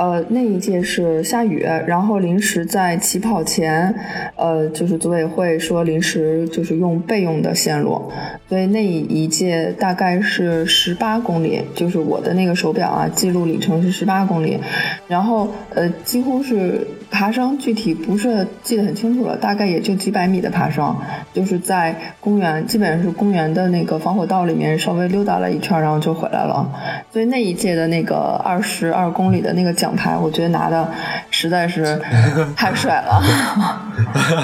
[0.00, 3.94] 呃，那一届是下雨，然后临时在起跑前，
[4.34, 8.10] 呃，就是组委会说临时就是用备用的线路，
[8.48, 14.58] 所以那一届大概是十八公里，就是我的那个手表啊，记录里程是十八公里，
[15.06, 20.96] 然后呃，几乎是爬升，具体不是记得很清楚了，大概也就几百米的爬升，
[21.34, 26.66] 就是在公园，基本上是公园的那个防火道里面稍微溜达了一圈，然后就回来了，
[27.12, 29.90] 所以那一届的那个二十二公里的那个奖。
[29.90, 30.88] 奖牌，我觉得拿的
[31.32, 32.00] 实在是
[32.54, 33.20] 太帅了。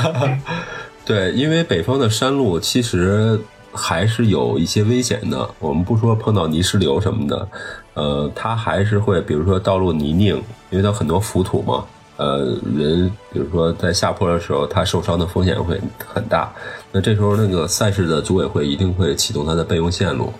[1.07, 3.41] 对，因为北方的山路其实
[3.73, 5.49] 还是有一些危险的。
[5.61, 7.49] 我们不说碰到泥石流什么的，
[7.95, 11.85] 呃，它还是会，比如说道路泥泞，因为它很多浮土嘛。
[12.17, 16.53] 呃，人比如说在下坡的时候，他受伤的风险会很大。
[16.93, 20.33] 那这时候，那个赛事的组委会一定会启动它的备用线路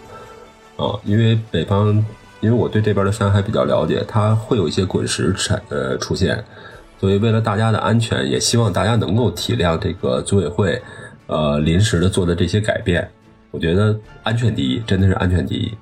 [0.77, 2.05] 啊，因为北方。
[2.43, 6.45] 因为我对这边的山还比较了解，它会有一些滚石产呃出现，
[7.01, 10.81] 所以为了大家的安全，也希望大家能够体谅这个组委会
[11.29, 13.11] 呃临时的做的这些改变。
[13.51, 15.73] 我觉得安全第一，真的是安全第一。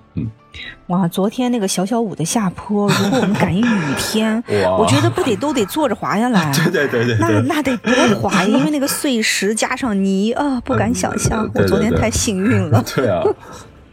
[0.55, 4.43] 嗯，哇，昨天那个小小五的下坡，如果我们赶一雨天，
[4.79, 6.53] 我觉得不得都得坐着滑下来。
[6.73, 11.49] 对对对对，那那得多滑呀，因为那个碎石加上泥啊，不敢想象。
[11.55, 12.85] 我昨天太幸运了。
[12.95, 13.23] 对啊。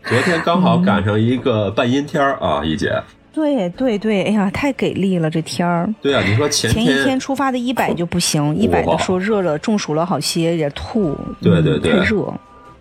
[0.04, 2.92] 昨天刚好赶上一个半阴天儿啊，一姐。
[3.32, 5.88] 对对对，哎呀，太给力了这天儿。
[6.02, 11.16] 对啊，你说前前一天出发的一百就不行，一百的说热了，中暑了好些，也吐。
[11.40, 12.34] 对对对，太热。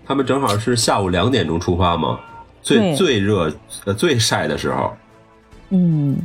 [0.07, 2.19] 他们正好是下午两点钟出发嘛，
[2.63, 3.53] 最最热
[3.85, 4.93] 呃最晒的时候。
[5.71, 6.17] 嗯。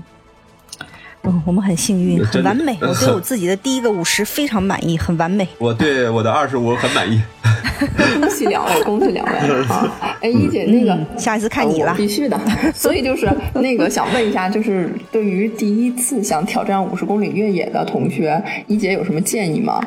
[1.27, 2.77] 嗯，我们很幸运，很完美。
[2.85, 5.47] 我对我自己的第一个五十非常满意，很完美。
[5.57, 7.19] 我对我的二十五很满意。
[8.21, 9.33] 恭喜两位，恭喜两位
[9.63, 9.91] 啊！
[10.21, 12.39] 哎，一姐，那个下一次看你了，必须的。
[12.75, 19.81] 所以就是那个想问一下，就是对于第一次想挑战五十公里越野的同学，一姐有什么建议吗？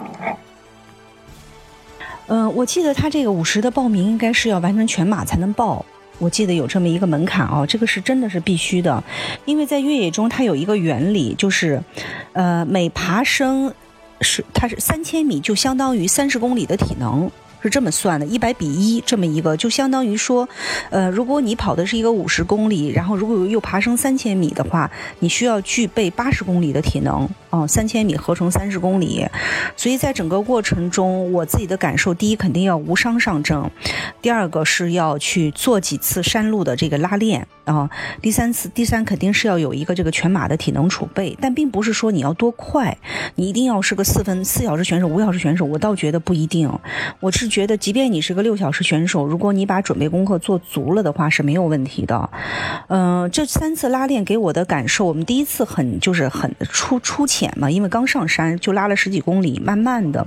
[2.27, 5.87] 嗯，我记得他这个五十的报名应该是要完成全马才能报。
[6.19, 9.03] 我记得有这么一个门槛哦，这个是真的是必须的，
[9.45, 11.83] 因为在越野中它有一个原理，就是，
[12.33, 13.73] 呃，每爬升
[14.21, 17.31] 是它是三千米就相当于三十公里的体能。
[17.63, 20.49] 是这么算的，一百比一这么一个，就相当于说，
[20.91, 29.27] 呃，如果你跑的是一个五十公里，然后如果又爬升三千米的话，你需要具备八十公里的体能啊，三千米合成三十公里，
[29.77, 33.71] 所以在整个过程中，我自己的感受，第一肯定要无伤上阵，
[34.23, 37.91] 第二个是要去做几次山路的这个拉练啊，
[38.23, 42.97] 第三次第三肯定是要有一个这个全马的体能储备，但并不是说你要多快，
[43.35, 46.71] 你一定要是个四分四小时选手、五小时选手，我倒觉得不一定，
[47.19, 47.48] 我是。
[47.49, 52.31] 觉得，即便你是个六小时选手，如果你把准备功课做足了的话，是没有问题的。
[52.89, 60.27] 嗯，这三次拉练给我的感受，我们第一次很就是很初初浅嘛，因为刚上山就拉了十几公里，慢慢的。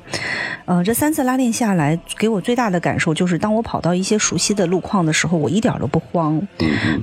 [0.65, 6.41] 嗯，这三次拉练下来，给我最大的感受就是，当我跑到一些熟悉的路况的时候，我一点都不慌。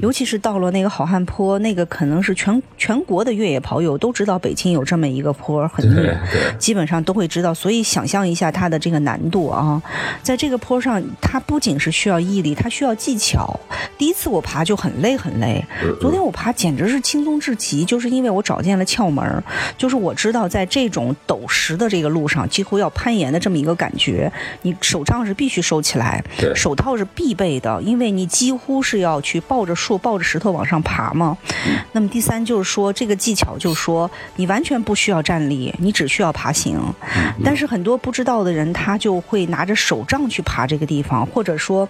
[0.02, 6.16] 尤其是到了那个好汉坡，那个可能是全全国的越野跑友都知道北京有这么一个坡，很虐，
[6.58, 7.52] 基本上都会知道。
[7.52, 9.82] 所以想象一下它的这个难度啊。
[10.22, 13.58] 在这个坡上，它不仅是需要毅力，它需要技巧。
[13.96, 15.64] 第一次我爬就很累很累，
[16.00, 19.42] 昨天我爬简直是轻松至极，就是因为我找见了窍门
[19.76, 24.30] 就是我知道在这种陡石的这个路上，几乎要攀岩的这么一个感觉，
[24.62, 26.22] 你手杖是必须收起来，
[26.54, 31.36] 手套是必备的，因为你几乎是要去抱着树、抱着石头往上爬嘛。
[31.92, 36.78] 那么第三就是说，这个技巧就是说，你完全不需要站立，你只需要爬行。
[37.44, 39.97] 但是很多不知道的人，他就会拿着手。
[39.98, 41.88] 手杖去爬这个地方，或者说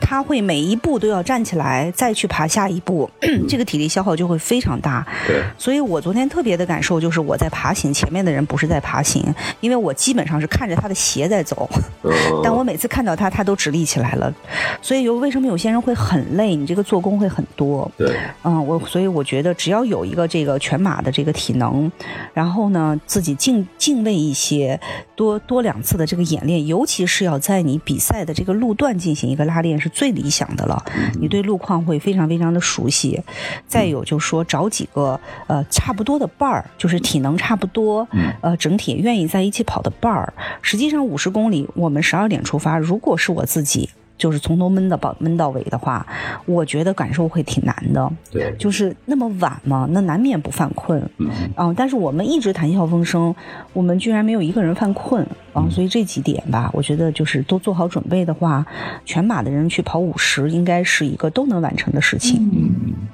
[0.00, 3.10] 他会每一步都要站起来再去爬下一步，
[3.48, 5.04] 这个体力消耗就会非常大。
[5.26, 9.24] 对，所以我昨天特别的感受就是我在爬行，前面的人不是在爬行，
[9.60, 11.68] 因为我基本上是看着他的鞋在走，
[12.44, 14.32] 但我每次看到他，他都直立起来了。
[14.80, 16.54] 所以有为什么有些人会很累？
[16.54, 17.90] 你这个做工会很多。
[17.96, 21.90] 对，嗯，我所以我觉得只要有一个这个全马的这个体能，
[22.32, 24.78] 然后呢自己敬敬畏一些，
[25.16, 27.36] 多多两次的这个演练，尤其是要。
[27.47, 30.84] 在你比赛的这个路段进行一个拉练是最理想的了，
[31.20, 33.22] 你对路况会非常非常的熟悉。
[33.66, 38.06] 再有就是说找几个呃差不多的伴儿，就是体能差不多，
[38.40, 40.32] 呃整体愿意在一起跑的伴儿。
[40.62, 43.88] 实际上五十公里我们十二点出发，如果是我自己。
[44.18, 46.04] 就是从头闷到饱闷到尾的话，
[46.44, 48.12] 我觉得感受会挺难的。
[48.30, 51.00] 对，就是那么晚嘛，那难免不犯困。
[51.18, 53.34] 嗯，啊，但是我们一直谈笑风生，
[53.72, 55.64] 我们居然没有一个人犯困啊！
[55.70, 58.66] 所以这几点吧，我觉得就是都做好准备的话，
[59.04, 62.50] 全马的人去跑五十，应该是一个都能完成的事情。
[62.52, 63.08] 嗯。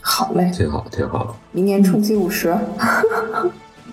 [0.00, 1.36] 好嘞，挺好，挺好。
[1.52, 2.56] 明年冲击五十。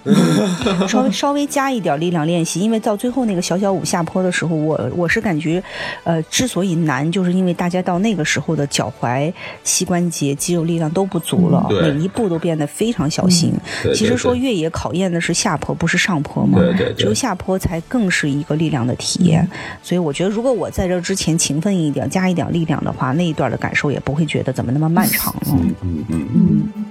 [0.87, 5.61] 稍微稍微加一点力量练习，因为到最后那个小小五下坡的时候，我我是感觉，
[6.03, 9.31] 呃，之所以难，就是因为大家到那个时候的脚踝、
[9.63, 13.53] 膝关节肌肉力量都不足了，对每一步都变得非常小心。
[13.93, 19.47] 其实说越野考验的是下坡，不是上坡嘛，对对对只有下坡才更是一个力量的体验。
[19.81, 25.41] 所以我觉得，如果我在这之前勤奋一点，加一点力量的话，那一段的感受也不会觉得怎么那么漫长了。
[25.51, 26.84] 嗯嗯嗯，嗯。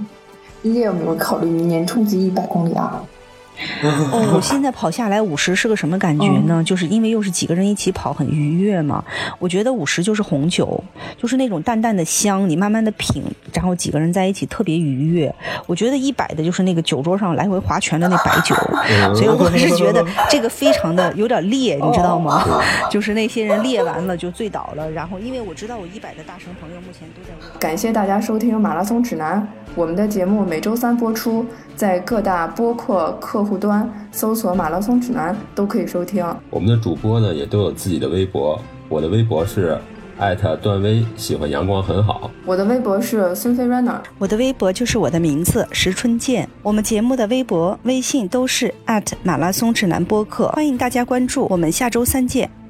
[0.66, 3.04] 你也有没有考虑明年冲击一百公里啊？
[3.82, 6.62] 哦，我现在跑下来五十是个什么感觉呢？
[6.64, 9.04] 就是因为又是几个人一起跑，很愉悦嘛。
[9.38, 10.82] 我觉得五十就是红酒，
[11.16, 15.32] 就是那种淡淡的香，你慢慢的品，然后几个人在一起特别愉悦。
[15.66, 18.54] 我觉得一百的就是那个酒桌上来回划拳的那白酒，
[19.14, 22.44] 所以我是觉得 这个非常的有点烈，你知道吗？
[22.90, 27.58] 就是那些人烈完了就醉倒了，然后因为我知道我一百的大神朋友目前都在。
[27.58, 29.40] 感谢大家收听《马拉松指南》，
[29.74, 31.46] 我们的节目每周三播出，
[31.76, 36.24] 在各大播客客户端搜索“马拉松指南”都可以收听。
[36.50, 39.78] 我们的主播呢也都有自己的微博，我的微博是
[40.18, 42.30] 艾特段威，喜欢阳光很好。
[42.46, 46.48] 我的微博是孙飞 runner，我的微博就是我的名字石春健。
[46.62, 51.46] 我们节目的微博、微信都是艾特马拉松指南播客，欢迎大家关注。
[51.50, 52.63] 我们下周三见。